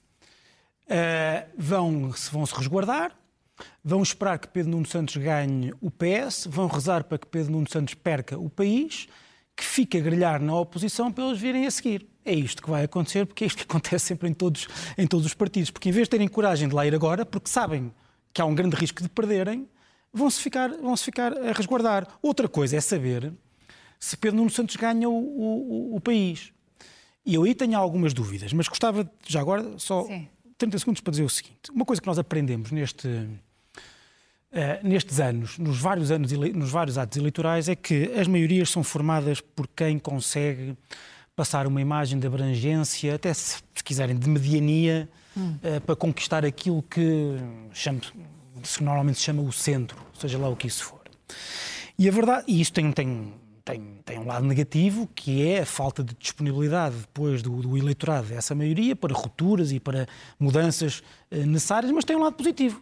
eh, 0.87 1.47
vão, 1.57 2.11
se 2.13 2.31
vão 2.31 2.45
se 2.45 2.55
resguardar, 2.55 3.15
vão 3.83 4.01
esperar 4.01 4.39
que 4.39 4.47
Pedro 4.47 4.71
Nuno 4.71 4.85
Santos 4.85 5.15
ganhe 5.17 5.73
o 5.79 5.91
PS, 5.91 6.47
vão 6.49 6.67
rezar 6.67 7.03
para 7.03 7.17
que 7.17 7.27
Pedro 7.27 7.51
Nuno 7.51 7.69
Santos 7.69 7.93
perca 7.93 8.37
o 8.37 8.49
país, 8.49 9.07
que 9.55 9.63
fique 9.63 9.97
a 9.97 10.01
grelhar 10.01 10.41
na 10.41 10.55
oposição 10.55 11.11
para 11.11 11.25
eles 11.25 11.39
virem 11.39 11.65
a 11.65 11.71
seguir. 11.71 12.12
É 12.25 12.33
isto 12.33 12.61
que 12.63 12.69
vai 12.69 12.83
acontecer, 12.83 13.25
porque 13.25 13.43
é 13.43 13.47
isto 13.47 13.57
que 13.57 13.63
acontece 13.69 14.05
sempre 14.05 14.29
em 14.29 14.33
todos, 14.33 14.67
em 14.97 15.05
todos 15.07 15.25
os 15.25 15.33
partidos. 15.33 15.69
Porque 15.71 15.89
em 15.89 15.91
vez 15.91 16.05
de 16.07 16.11
terem 16.11 16.27
coragem 16.27 16.67
de 16.67 16.75
lá 16.75 16.85
ir 16.85 16.95
agora, 16.95 17.25
porque 17.25 17.49
sabem 17.49 17.91
que 18.33 18.41
há 18.41 18.45
um 18.45 18.55
grande 18.55 18.75
risco 18.75 19.01
de 19.03 19.09
perderem, 19.09 19.67
vão-se 20.11 20.39
ficar, 20.41 20.69
vão 20.69 20.95
-se 20.95 21.03
ficar 21.05 21.33
a 21.37 21.51
resguardar. 21.51 22.07
Outra 22.21 22.47
coisa 22.47 22.77
é 22.77 22.81
saber 22.81 23.33
se 23.99 24.17
Pedro 24.17 24.37
Nuno 24.37 24.49
Santos 24.49 24.75
ganha 24.75 25.07
o, 25.09 25.13
o- 25.13 25.95
o 25.95 26.01
país. 26.01 26.51
E 27.25 27.35
eu 27.35 27.43
aí 27.43 27.55
tenho 27.55 27.77
algumas 27.77 28.13
dúvidas, 28.13 28.51
mas 28.53 28.67
gostava, 28.67 29.03
de- 29.05 29.09
já 29.27 29.39
agora, 29.39 29.77
só 29.77 30.03
Sim. 30.03 30.27
30 30.57 30.77
segundos 30.79 31.01
para 31.01 31.11
dizer 31.11 31.23
o 31.23 31.29
seguinte. 31.29 31.71
Uma 31.71 31.85
coisa 31.85 32.01
que 32.01 32.07
nós 32.07 32.19
aprendemos 32.19 32.69
neste, 32.71 33.07
eh, 34.51 34.79
nestes 34.83 35.19
anos, 35.19 35.57
nos 35.57 35.79
vários, 35.79 36.11
anos, 36.11 36.31
nos 36.31 36.69
vários 36.69 36.97
atos 36.97 37.17
eleitorais, 37.17 37.67
é 37.69 37.75
que 37.75 38.11
as 38.19 38.27
maiorias 38.27 38.69
são 38.69 38.83
formadas 38.83 39.41
por 39.41 39.67
quem 39.67 39.97
consegue 39.97 40.75
passar 41.35 41.65
uma 41.67 41.81
imagem 41.81 42.19
de 42.19 42.27
abrangência, 42.27 43.15
até 43.15 43.33
se, 43.33 43.57
se 43.75 43.83
quiserem, 43.83 44.15
de 44.15 44.29
mediania, 44.29 45.09
eh, 45.63 45.79
para 45.79 45.95
conquistar 45.95 46.45
aquilo 46.45 46.83
que 46.83 47.35
chamo- 47.73 48.01
se 48.63 48.83
normalmente 48.83 49.17
se 49.17 49.23
chama 49.23 49.41
o 49.41 49.51
centro, 49.51 49.97
seja 50.19 50.37
lá 50.37 50.47
o 50.47 50.55
que 50.55 50.67
isso 50.67 50.83
for. 50.83 51.01
E 51.97 52.07
a 52.07 52.11
verdade, 52.11 52.45
e 52.47 52.61
isso 52.61 52.71
tem, 52.71 52.91
tem, 52.91 53.33
tem, 53.65 53.99
tem 54.05 54.19
um 54.19 54.25
lado 54.27 54.45
negativo, 54.45 55.09
que 55.15 55.47
é 55.47 55.61
a 55.61 55.65
falta 55.65 56.03
de 56.03 56.13
disponibilidade 56.15 56.95
depois 56.97 57.41
do, 57.41 57.61
do 57.61 57.77
eleitorado 57.77 58.27
dessa 58.27 58.53
maioria 58.53 58.95
para 58.95 59.13
rupturas 59.13 59.71
e 59.71 59.79
para 59.79 60.07
mudanças 60.39 61.01
eh, 61.31 61.45
necessárias, 61.45 61.91
mas 61.91 62.05
tem 62.05 62.15
um 62.15 62.21
lado 62.21 62.35
positivo. 62.35 62.81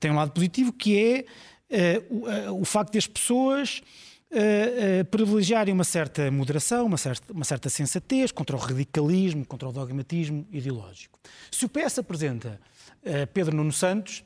Tem 0.00 0.10
um 0.10 0.16
lado 0.16 0.32
positivo 0.32 0.72
que 0.72 0.98
é 0.98 1.24
eh, 1.70 2.02
o, 2.10 2.60
o 2.62 2.64
facto 2.64 2.92
de 2.92 2.98
as 2.98 3.06
pessoas 3.06 3.80
eh, 4.30 4.98
eh, 5.00 5.04
privilegiarem 5.04 5.72
uma 5.72 5.84
certa 5.84 6.30
moderação, 6.30 6.86
uma 6.86 6.96
certa, 6.96 7.32
uma 7.32 7.44
certa 7.44 7.68
sensatez 7.68 8.32
contra 8.32 8.56
o 8.56 8.58
radicalismo, 8.58 9.44
contra 9.46 9.68
o 9.68 9.72
dogmatismo 9.72 10.46
ideológico. 10.50 11.18
Se 11.50 11.64
o 11.64 11.68
PS 11.68 11.98
apresenta 11.98 12.60
eh, 13.04 13.26
Pedro 13.26 13.56
Nuno 13.56 13.72
Santos, 13.72 14.24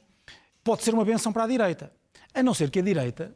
pode 0.64 0.82
ser 0.82 0.94
uma 0.94 1.04
benção 1.04 1.32
para 1.32 1.44
a 1.44 1.46
direita. 1.46 1.92
A 2.32 2.42
não 2.42 2.54
ser 2.54 2.70
que 2.70 2.78
a 2.78 2.82
direita 2.82 3.34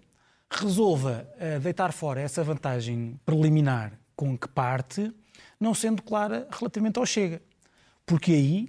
resolva 0.48 1.26
deitar 1.60 1.92
fora 1.92 2.20
essa 2.20 2.44
vantagem 2.44 3.18
preliminar 3.26 3.98
com 4.14 4.38
que 4.38 4.46
parte, 4.46 5.12
não 5.58 5.74
sendo 5.74 6.02
clara 6.02 6.46
relativamente 6.50 6.98
ao 6.98 7.06
Chega. 7.06 7.42
Porque 8.06 8.32
aí, 8.32 8.68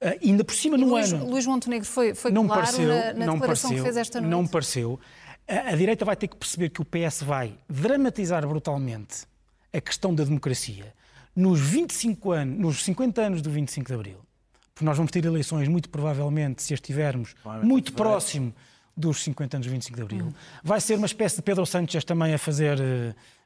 eh, 0.00 0.18
ainda 0.22 0.44
por 0.44 0.54
cima 0.54 0.76
no 0.76 0.86
Luís, 0.86 1.12
ano 1.12 1.26
Luís 1.26 1.46
Montenegro 1.46 1.86
foi, 1.86 2.14
foi 2.14 2.30
não 2.30 2.46
claro 2.46 2.62
pareceu, 2.62 2.88
na, 2.88 3.12
na 3.12 3.26
não 3.26 3.34
declaração 3.34 3.70
pareceu, 3.70 3.76
que 3.76 3.82
fez 3.82 3.96
esta 3.96 4.20
noite. 4.20 4.30
não 4.30 4.46
pareceu. 4.46 5.00
A, 5.48 5.70
a 5.70 5.76
direita 5.76 6.04
vai 6.04 6.14
ter 6.16 6.28
que 6.28 6.36
perceber 6.36 6.68
que 6.70 6.80
o 6.82 6.84
PS 6.84 7.22
vai 7.22 7.54
dramatizar 7.68 8.46
brutalmente 8.46 9.26
a 9.72 9.80
questão 9.80 10.14
da 10.14 10.24
democracia 10.24 10.92
nos 11.34 11.60
25 11.60 12.32
anos, 12.32 12.58
nos 12.58 12.84
50 12.84 13.20
anos 13.22 13.42
do 13.42 13.50
25 13.50 13.86
de 13.88 13.94
Abril. 13.94 14.18
Porque 14.74 14.84
nós 14.84 14.96
vamos 14.96 15.10
ter 15.10 15.24
eleições 15.24 15.68
muito 15.68 15.88
provavelmente 15.88 16.62
se 16.62 16.72
estivermos 16.74 17.34
muito 17.62 17.92
próximo 17.92 18.54
dos 18.96 19.22
50 19.22 19.56
anos 19.56 19.66
do 19.66 19.70
25 19.70 19.96
de 19.96 20.02
Abril. 20.02 20.34
Vai 20.62 20.80
ser 20.80 20.96
uma 20.96 21.06
espécie 21.06 21.36
de 21.36 21.42
Pedro 21.42 21.64
Sánchez 21.64 22.04
também 22.04 22.34
a 22.34 22.38
fazer 22.38 22.78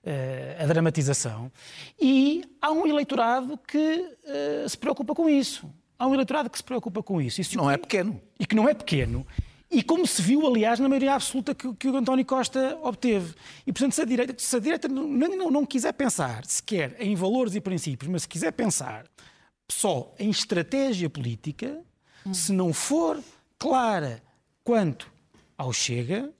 eh, 0.04 0.56
a 0.58 0.66
dramatização. 0.66 1.52
E 2.00 2.42
há 2.60 2.70
um 2.72 2.86
eleitorado 2.86 3.58
que 3.68 4.16
eh, 4.24 4.64
se 4.68 4.76
preocupa 4.76 5.14
com 5.14 5.28
isso. 5.28 5.68
Há 5.98 6.06
um 6.06 6.14
eleitorado 6.14 6.48
que 6.50 6.56
se 6.58 6.64
preocupa 6.64 7.02
com 7.02 7.20
isso. 7.20 7.40
Isso 7.40 7.56
Não 7.56 7.70
é 7.70 7.76
pequeno. 7.76 8.20
e 8.40 8.46
que 8.46 8.56
não 8.56 8.68
é 8.68 8.74
pequeno, 8.74 9.26
e 9.72 9.82
como 9.82 10.06
se 10.06 10.20
viu, 10.20 10.46
aliás, 10.46 10.78
na 10.78 10.86
maioria 10.86 11.14
absoluta 11.14 11.54
que, 11.54 11.72
que 11.74 11.88
o 11.88 11.96
António 11.96 12.26
Costa 12.26 12.78
obteve. 12.82 13.34
E, 13.66 13.72
portanto, 13.72 13.94
se 13.94 14.02
a 14.02 14.04
direita, 14.04 14.34
se 14.36 14.54
a 14.54 14.58
direita 14.58 14.86
não, 14.86 15.08
não, 15.08 15.50
não 15.50 15.66
quiser 15.66 15.92
pensar 15.94 16.44
sequer 16.44 16.94
em 17.00 17.14
valores 17.14 17.54
e 17.54 17.60
princípios, 17.60 18.10
mas 18.10 18.22
se 18.22 18.28
quiser 18.28 18.52
pensar 18.52 19.06
só 19.70 20.14
em 20.18 20.28
estratégia 20.28 21.08
política, 21.08 21.80
se 22.34 22.52
não 22.52 22.74
for 22.74 23.18
clara 23.58 24.22
quanto 24.62 25.10
ao 25.56 25.72
Chega, 25.72 26.30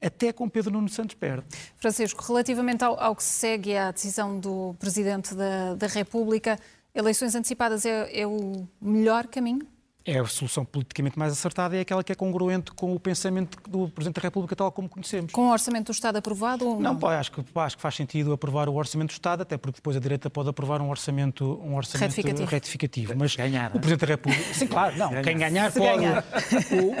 até 0.00 0.30
com 0.30 0.46
Pedro 0.46 0.72
Nuno 0.72 0.90
Santos 0.90 1.14
perde. 1.14 1.46
Francisco, 1.76 2.22
relativamente 2.22 2.84
ao, 2.84 3.00
ao 3.00 3.16
que 3.16 3.24
se 3.24 3.30
segue 3.30 3.76
à 3.76 3.90
decisão 3.90 4.38
do 4.38 4.76
Presidente 4.78 5.34
da, 5.34 5.74
da 5.74 5.86
República, 5.86 6.58
eleições 6.94 7.34
antecipadas 7.34 7.86
é, 7.86 8.20
é 8.20 8.26
o 8.26 8.68
melhor 8.80 9.26
caminho? 9.26 9.66
É 10.10 10.18
a 10.18 10.24
solução 10.24 10.64
politicamente 10.64 11.18
mais 11.18 11.32
acertada 11.32 11.74
e 11.76 11.78
é 11.78 11.82
aquela 11.82 12.02
que 12.02 12.10
é 12.10 12.14
congruente 12.14 12.72
com 12.72 12.94
o 12.94 12.98
pensamento 12.98 13.58
do 13.68 13.88
Presidente 13.90 14.16
da 14.16 14.22
República 14.22 14.56
tal 14.56 14.72
como 14.72 14.88
conhecemos. 14.88 15.32
Com 15.32 15.48
o 15.48 15.52
Orçamento 15.52 15.86
do 15.86 15.92
Estado 15.92 16.16
aprovado 16.16 16.66
ou 16.66 16.74
Não, 16.80 16.94
não? 16.94 16.98
pá, 16.98 17.18
acho, 17.18 17.30
que, 17.30 17.42
pá, 17.42 17.66
acho 17.66 17.76
que 17.76 17.82
faz 17.82 17.94
sentido 17.94 18.32
aprovar 18.32 18.70
o 18.70 18.74
Orçamento 18.74 19.08
do 19.10 19.12
Estado, 19.12 19.42
até 19.42 19.58
porque 19.58 19.76
depois 19.76 19.96
a 19.98 20.00
direita 20.00 20.30
pode 20.30 20.48
aprovar 20.48 20.80
um 20.80 20.88
orçamento, 20.88 21.60
um 21.62 21.76
orçamento 21.76 22.08
Retificativo. 22.10 22.48
retificativo. 22.50 23.14
Mas 23.18 23.36
Ganhar, 23.36 23.68
o? 23.76 23.78
Presidente 23.80 24.00
da 24.00 24.06
República. 24.06 24.54
Sim, 24.54 24.66
claro, 24.66 24.96
não. 24.96 25.22
Quem 25.22 25.36
ganhar 25.36 25.70
Se 25.70 25.78
pode. 25.78 25.96
ganhar. 25.98 26.24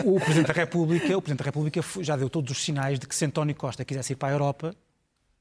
O, 0.04 0.16
o 0.16 0.20
Presidente 0.20 0.48
da 0.48 0.52
República, 0.52 1.16
o 1.16 1.22
Presidente 1.22 1.38
da 1.38 1.44
República 1.44 1.80
já 2.00 2.14
deu 2.14 2.28
todos 2.28 2.50
os 2.50 2.62
sinais 2.62 2.98
de 2.98 3.06
que 3.08 3.14
se 3.14 3.24
António 3.24 3.54
Costa 3.54 3.86
quisesse 3.86 4.12
ir 4.12 4.16
para 4.16 4.28
a 4.28 4.32
Europa, 4.32 4.74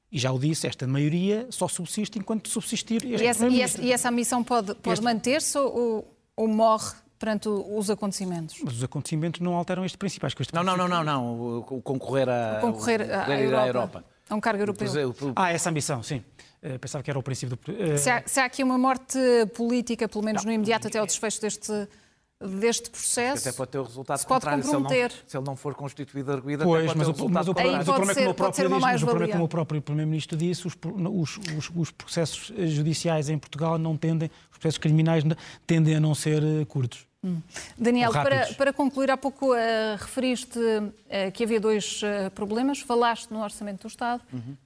e 0.10 0.17
já 0.17 0.32
o 0.32 0.39
disse, 0.39 0.65
esta 0.67 0.88
maioria 0.88 1.47
só 1.49 1.67
subsiste 1.67 2.17
enquanto 2.17 2.47
subsistir 2.47 3.03
este 3.06 3.23
E 3.25 3.27
essa, 3.27 3.47
e 3.49 3.62
essa, 3.62 3.82
e 3.82 3.91
essa 3.91 4.08
ambição 4.08 4.41
pode, 4.41 4.73
pode 4.75 4.93
Este- 4.93 5.03
manter-se 5.03 5.58
ou, 5.58 6.15
ou 6.34 6.47
morre 6.47 6.93
perante 7.19 7.47
o- 7.49 7.77
os 7.77 7.89
acontecimentos? 7.89 8.56
Mas 8.63 8.75
os 8.75 8.84
acontecimentos 8.84 9.41
não 9.41 9.56
alteram 9.56 9.84
este 9.86 9.97
princípio. 9.97 10.25
Acho 10.25 10.36
que 10.36 10.41
este 10.43 10.53
Não, 10.53 10.63
não, 10.63 10.75
não, 10.77 10.88
não, 10.88 11.03
não. 11.03 11.25
O, 11.39 11.58
o 11.60 11.82
concorrer 11.82 12.30
a. 12.30 12.60
Concorrer 12.62 13.01
o- 13.01 13.06
poder 13.06 13.32
à 13.32 13.39
ir 13.39 13.43
Europa, 13.45 13.62
à 13.63 13.67
Europa. 13.67 14.03
a 14.30 14.36
um 14.36 14.39
cargo 14.41 14.62
europeu. 14.62 14.88
É, 14.99 15.06
o- 15.06 15.15
Ah, 15.36 15.51
essa 15.51 15.69
ambição, 15.69 16.01
sim. 16.03 16.23
Eh, 16.62 16.77
pensava 16.80 17.03
que 17.03 17.10
era 17.10 17.19
o 17.19 17.23
princípio 17.23 17.56
do. 17.56 17.71
eh, 17.71 17.97
Se 17.97 18.10
há, 18.10 18.23
se 18.25 18.39
há 18.39 18.45
aqui 18.45 18.63
uma 18.63 18.77
morte 18.77 19.17
política, 19.56 20.08
pelo 20.10 20.23
menos 20.23 20.43
no 20.43 20.51
imediato, 20.51 20.88
até 20.88 20.97
ao 20.97 21.06
desfecho 21.06 21.39
deste, 21.39 21.71
deste 22.60 22.89
processo, 22.91 23.47
Até 23.47 23.56
pode 23.58 23.71
ter 23.71 23.77
o 23.80 23.84
resultado 23.84 24.17
se 24.19 24.25
pode 24.27 24.39
contrário. 24.41 24.63
Se 24.63 24.69
ele, 24.69 24.73
não, 24.77 24.82
comprometer. 24.84 25.23
se 25.25 25.38
ele 25.38 25.45
não 25.45 25.56
for 25.56 25.73
constituído 25.75 26.32
arguído, 26.32 26.63
Pois, 26.63 26.89
até 26.89 26.97
mas 26.97 27.08
o, 27.08 27.12
o 27.12 27.13
mas 27.13 27.25
o, 27.25 27.30
mas 27.30 27.45
contrário. 27.47 27.82
o 27.82 27.86
problema 27.86 28.12
é 28.12 28.15
ser- 28.15 28.21
que 28.23 28.27
o 28.30 28.34
próprio 28.34 28.69
diz, 28.69 28.80
mas 28.80 29.01
o 29.03 29.06
problema 29.08 29.34
é 29.34 29.38
que 29.38 29.41
o 29.43 29.47
próprio 29.47 29.82
Primeiro-Ministro 29.82 30.38
disse, 30.38 30.67
os, 30.67 30.75
os, 30.75 31.38
os, 31.58 31.71
os 31.75 31.91
processos 31.91 32.51
judiciais 32.71 33.30
em 33.30 33.38
Portugal 33.39 33.77
não 33.80 33.95
tendem, 33.97 34.30
os 34.51 34.58
processos 34.58 34.77
criminais 34.80 35.23
tendem 35.65 35.95
a 35.95 35.99
não 35.99 36.13
ser 36.13 36.43
eh, 36.43 36.65
curtos. 37.21 37.73
Daniel, 37.77 38.12
para, 38.12 38.47
para 38.53 38.73
concluir, 38.73 39.10
há 39.12 39.17
pouco 39.17 39.53
eh, 39.53 39.95
referiste 39.99 40.60
eh, 41.10 41.32
que 41.32 41.43
havia 41.43 41.60
dois 41.60 42.01
eh, 42.03 42.30
problemas. 42.30 42.80
Falaste 42.80 43.32
no 43.32 43.41
Orçamento 43.43 43.82
do 43.82 43.88
Estado, 43.88 44.21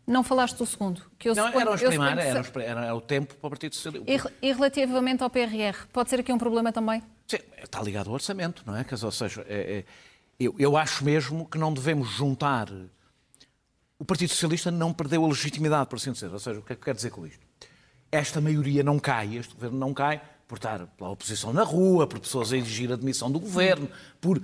não 0.05 0.23
falaste 0.23 0.57
do 0.57 0.65
segundo. 0.65 1.01
Que 1.17 1.29
eu 1.29 1.35
Não, 1.35 1.45
suponho- 1.47 1.61
era, 1.61 1.71
os 1.71 1.79
que 1.79 1.85
era, 1.87 2.43
se- 2.43 2.59
era 2.61 2.95
o 2.95 3.01
tempo 3.01 3.35
para 3.35 3.47
o 3.47 3.49
Partido 3.49 3.75
Socialista. 3.75 4.31
E, 4.41 4.49
e 4.49 4.53
relativamente 4.53 5.23
ao 5.23 5.29
PRR, 5.29 5.87
pode 5.91 6.09
ser 6.09 6.19
aqui 6.19 6.31
um 6.31 6.37
problema 6.37 6.71
também? 6.71 7.01
Sim, 7.27 7.37
está 7.63 7.81
ligado 7.81 8.07
ao 8.07 8.13
orçamento, 8.13 8.63
não 8.65 8.75
é? 8.75 8.85
Ou 9.01 9.11
seja, 9.11 9.45
é- 9.47 9.79
é- 9.79 9.85
eu, 10.39 10.55
eu 10.59 10.75
acho 10.77 11.03
mesmo 11.05 11.45
que 11.47 11.57
não 11.57 11.73
devemos 11.73 12.09
juntar. 12.09 12.67
O 13.97 14.03
Partido 14.05 14.29
Socialista 14.29 14.71
não 14.71 14.91
perdeu 14.91 15.23
a 15.23 15.27
legitimidade, 15.27 15.87
por 15.87 15.95
assim 15.97 16.11
dizer. 16.11 16.31
Ou 16.31 16.39
seja, 16.39 16.59
o 16.59 16.63
que 16.63 16.73
é 16.73 16.75
que 16.75 16.81
eu 16.81 16.85
quero 16.85 16.95
dizer 16.95 17.11
com 17.11 17.25
isto? 17.25 17.39
Esta 18.11 18.41
maioria 18.41 18.83
não 18.83 18.99
cai, 18.99 19.37
este 19.37 19.53
governo 19.53 19.77
não 19.77 19.93
cai 19.93 20.19
por 20.51 20.57
estar 20.57 20.85
pela 20.97 21.09
oposição 21.11 21.53
na 21.53 21.63
rua, 21.63 22.05
por 22.05 22.19
pessoas 22.19 22.51
a 22.51 22.57
exigir 22.57 22.91
a 22.91 22.97
demissão 22.97 23.31
do 23.31 23.39
governo, 23.39 23.87
por, 24.19 24.37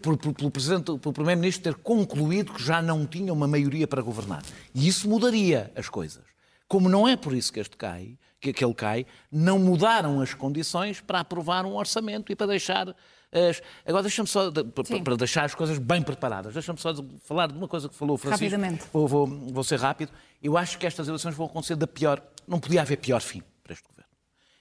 por- 0.00 0.16
por- 0.16 0.32
pelo 0.32 0.50
Presidente, 0.50 0.84
pelo 0.98 1.12
Primeiro-Ministro 1.12 1.62
ter 1.62 1.74
concluído 1.82 2.54
que 2.54 2.62
já 2.62 2.80
não 2.80 3.04
tinha 3.04 3.30
uma 3.30 3.46
maioria 3.46 3.86
para 3.86 4.00
governar. 4.00 4.42
E 4.74 4.88
isso 4.88 5.06
mudaria 5.06 5.70
as 5.76 5.86
coisas. 5.86 6.22
Como 6.66 6.88
não 6.88 7.06
é 7.06 7.14
por 7.14 7.34
isso 7.34 7.52
que 7.52 7.60
este 7.60 7.76
cai, 7.76 8.16
que 8.40 8.48
aquele 8.48 8.72
cai, 8.72 9.04
não 9.30 9.58
mudaram 9.58 10.22
as 10.22 10.32
condições 10.32 10.98
para 11.02 11.20
aprovar 11.20 11.66
um 11.66 11.76
orçamento 11.76 12.32
e 12.32 12.34
para 12.34 12.46
deixar 12.46 12.88
as... 13.30 13.60
Agora 13.84 14.04
deixa-me 14.04 14.28
só, 14.28 14.50
para 15.04 15.16
deixar 15.16 15.44
as 15.44 15.54
coisas 15.54 15.76
bem 15.76 16.00
preparadas, 16.00 16.54
deixa-me 16.54 16.78
só 16.80 16.94
falar 17.22 17.48
de 17.48 17.58
uma 17.58 17.68
coisa 17.68 17.86
que 17.86 17.94
falou 17.94 18.14
o 18.14 18.18
Francisco. 18.18 18.46
Rapidamente. 18.46 18.86
Vou, 18.94 19.06
vou, 19.06 19.26
vou 19.26 19.62
ser 19.62 19.78
rápido. 19.78 20.10
Eu 20.42 20.56
acho 20.56 20.78
que 20.78 20.86
estas 20.86 21.06
eleições 21.06 21.34
vão 21.34 21.44
acontecer 21.44 21.76
da 21.76 21.86
pior... 21.86 22.22
Não 22.48 22.58
podia 22.58 22.80
haver 22.80 22.96
pior 22.96 23.20
fim 23.20 23.42
para 23.62 23.74
este 23.74 23.84
governo. 23.86 23.99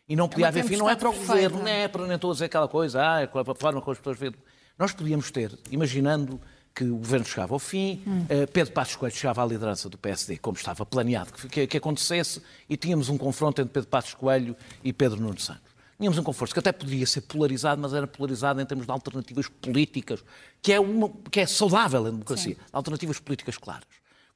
E 0.09 0.15
não 0.15 0.27
podia 0.27 0.47
é 0.47 0.49
haver 0.49 0.65
fim, 0.65 0.75
não 0.75 0.89
é 0.89 0.95
para 0.95 1.09
o 1.09 1.13
governo, 1.13 1.59
não 1.59 1.67
é 1.67 1.87
para 1.87 2.03
nem 2.07 2.15
estou 2.15 2.31
a 2.31 2.33
dizer 2.33 2.45
aquela 2.45 2.67
coisa, 2.67 2.99
ah, 2.99 3.21
é 3.21 3.25
a 3.25 3.55
forma 3.55 3.79
como 3.79 3.91
as 3.91 3.99
pessoas 3.99 4.17
veem. 4.17 4.33
Nós 4.77 4.91
podíamos 4.91 5.29
ter, 5.29 5.57
imaginando 5.69 6.41
que 6.73 6.83
o 6.83 6.95
governo 6.95 7.25
chegava 7.25 7.53
ao 7.53 7.59
fim, 7.59 8.01
hum. 8.07 8.25
Pedro 8.51 8.73
Passos 8.73 8.95
Coelho 8.95 9.15
chegava 9.15 9.43
à 9.43 9.45
liderança 9.45 9.87
do 9.87 9.97
PSD, 9.97 10.37
como 10.37 10.57
estava 10.57 10.85
planeado 10.85 11.31
que, 11.33 11.67
que, 11.67 11.77
acontecesse, 11.77 12.41
e 12.67 12.75
tínhamos 12.75 13.09
um 13.09 13.17
confronto 13.17 13.61
entre 13.61 13.73
Pedro 13.73 13.89
Passos 13.89 14.13
Coelho 14.13 14.55
e 14.83 14.91
Pedro 14.91 15.21
Nuno 15.21 15.39
Santos. 15.39 15.69
Tínhamos 15.99 16.17
um 16.17 16.23
confronto 16.23 16.53
que 16.53 16.59
até 16.59 16.71
podia 16.71 17.05
ser 17.05 17.21
polarizado, 17.21 17.81
mas 17.81 17.93
era 17.93 18.07
polarizado 18.07 18.61
em 18.61 18.65
termos 18.65 18.85
de 18.85 18.91
alternativas 18.91 19.49
políticas, 19.49 20.23
que 20.61 20.71
é, 20.71 20.79
uma, 20.79 21.09
que 21.29 21.41
é 21.41 21.45
saudável 21.45 22.07
em 22.07 22.11
democracia. 22.11 22.55
Sim. 22.55 22.61
Alternativas 22.71 23.19
políticas 23.19 23.57
claras. 23.57 23.83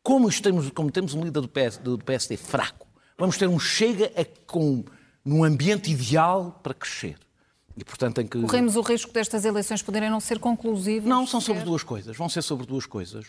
Como 0.04 0.30
temos, 0.30 0.70
como 0.72 0.92
temos 0.92 1.14
um 1.14 1.24
líder 1.24 1.40
do, 1.40 1.48
PS, 1.48 1.78
do 1.78 1.98
PSD 1.98 2.36
fraco, 2.36 2.86
vamos 3.18 3.38
ter 3.38 3.48
um 3.48 3.58
chega 3.58 4.12
a, 4.20 4.26
com, 4.46 4.84
num 5.24 5.44
ambiente 5.44 5.92
ideal 5.92 6.60
para 6.62 6.74
crescer. 6.74 7.18
E, 7.76 7.84
portanto, 7.84 8.16
tem 8.16 8.28
que... 8.28 8.40
Corremos 8.40 8.76
o 8.76 8.82
risco 8.82 9.12
destas 9.12 9.46
eleições 9.46 9.82
poderem 9.82 10.10
não 10.10 10.20
ser 10.20 10.38
conclusivas? 10.40 11.10
Não, 11.10 11.26
são 11.26 11.42
sobre 11.42 11.64
duas 11.64 11.84
coisas. 11.84 12.16
Vão 12.16 12.30
ser 12.30 12.42
sobre 12.42 12.68
duas 12.68 12.86
coisas. 12.86 13.26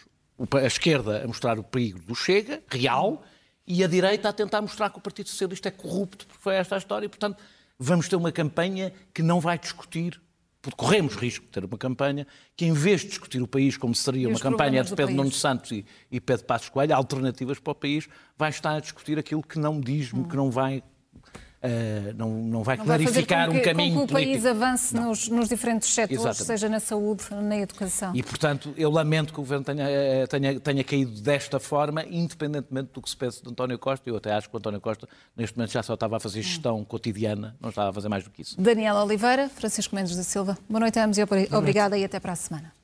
A 0.62 0.66
esquerda 0.66 1.24
a 1.24 1.26
mostrar 1.26 1.58
o 1.58 1.64
perigo 1.64 2.00
do 2.00 2.14
Chega, 2.14 2.62
real, 2.68 3.22
e 3.66 3.82
a 3.82 3.86
direita 3.86 4.28
a 4.28 4.32
tentar 4.32 4.60
mostrar 4.60 4.90
que 4.90 4.98
o 4.98 5.00
Partido 5.00 5.28
Socialista 5.28 5.68
é 5.68 5.70
corrupto, 5.70 6.26
porque 6.26 6.42
foi 6.42 6.56
esta 6.56 6.74
a 6.74 6.78
história. 6.78 7.06
E, 7.06 7.08
portanto, 7.08 7.42
vamos 7.78 8.08
ter 8.08 8.16
uma 8.16 8.32
campanha 8.32 8.92
que 9.14 9.22
não 9.22 9.40
vai 9.40 9.58
discutir, 9.58 10.20
porque 10.60 10.76
corremos 10.76 11.14
risco 11.14 11.46
de 11.46 11.52
ter 11.52 11.64
uma 11.64 11.78
campanha 11.78 12.26
que, 12.54 12.66
em 12.66 12.72
vez 12.72 13.00
de 13.00 13.08
discutir 13.08 13.40
o 13.40 13.46
país 13.48 13.78
como 13.78 13.94
seria 13.94 14.28
uma 14.28 14.38
campanha 14.38 14.84
de 14.84 14.94
Pedro 14.94 15.14
Nuno 15.14 15.32
Santos 15.32 15.70
e, 15.70 15.86
e 16.10 16.20
Pedro 16.20 16.44
Passos 16.44 16.68
Coelho, 16.68 16.94
alternativas 16.94 17.58
para 17.58 17.70
o 17.70 17.74
país, 17.74 18.08
vai 18.36 18.50
estar 18.50 18.74
a 18.74 18.80
discutir 18.80 19.18
aquilo 19.18 19.42
que 19.42 19.58
não 19.58 19.80
diz, 19.80 20.12
hum. 20.12 20.24
que 20.24 20.36
não 20.36 20.50
vai 20.50 20.82
Uh, 21.64 22.12
não, 22.14 22.28
não 22.28 22.62
vai 22.62 22.76
não 22.76 22.84
clarificar 22.84 23.48
vai 23.48 23.58
um 23.58 23.62
caminho 23.62 23.94
com 23.94 24.06
que 24.06 24.12
o 24.12 24.16
país 24.16 24.26
político. 24.26 24.48
avance 24.48 24.94
nos, 24.94 25.28
nos, 25.28 25.48
diferentes 25.48 25.88
setores, 25.88 26.20
Exatamente. 26.20 26.44
seja 26.44 26.68
na 26.68 26.78
saúde, 26.78 27.24
na 27.30 27.56
educação. 27.56 28.14
E, 28.14 28.22
portanto, 28.22 28.74
eu 28.76 28.90
lamento 28.90 29.32
que 29.32 29.40
o 29.40 29.42
Governo 29.42 29.64
tenha, 29.64 29.88
eh, 29.88 30.26
tenha, 30.26 30.60
tenha 30.60 30.84
caído 30.84 31.22
desta 31.22 31.58
forma, 31.58 32.04
independentemente 32.04 32.90
do 32.92 33.00
que 33.00 33.08
se 33.08 33.16
pensa 33.16 33.42
de 33.42 33.48
António 33.48 33.78
Costa. 33.78 34.10
Eu 34.10 34.16
até 34.16 34.34
acho 34.34 34.50
que 34.50 34.54
o 34.54 34.58
António 34.58 34.78
Costa, 34.78 35.08
neste 35.34 35.56
momento, 35.56 35.72
já 35.72 35.82
só 35.82 35.94
estava 35.94 36.18
a 36.18 36.20
fazer 36.20 36.42
gestão 36.42 36.80
hum. 36.80 36.84
cotidiana, 36.84 37.56
não 37.58 37.70
estava 37.70 37.88
a 37.88 37.92
fazer 37.94 38.10
mais 38.10 38.24
do 38.24 38.30
que 38.30 38.42
isso. 38.42 38.60
Daniela 38.60 39.02
Oliveira, 39.02 39.48
Francisco 39.48 39.96
Mendes 39.96 40.14
da 40.14 40.22
Silva, 40.22 40.58
boa 40.68 40.80
noite 40.80 40.98
a 40.98 41.04
ambos 41.06 41.16
e 41.16 41.22
obrigada 41.50 41.96
e 41.96 42.04
até 42.04 42.20
para 42.20 42.32
a 42.32 42.36
semana. 42.36 42.83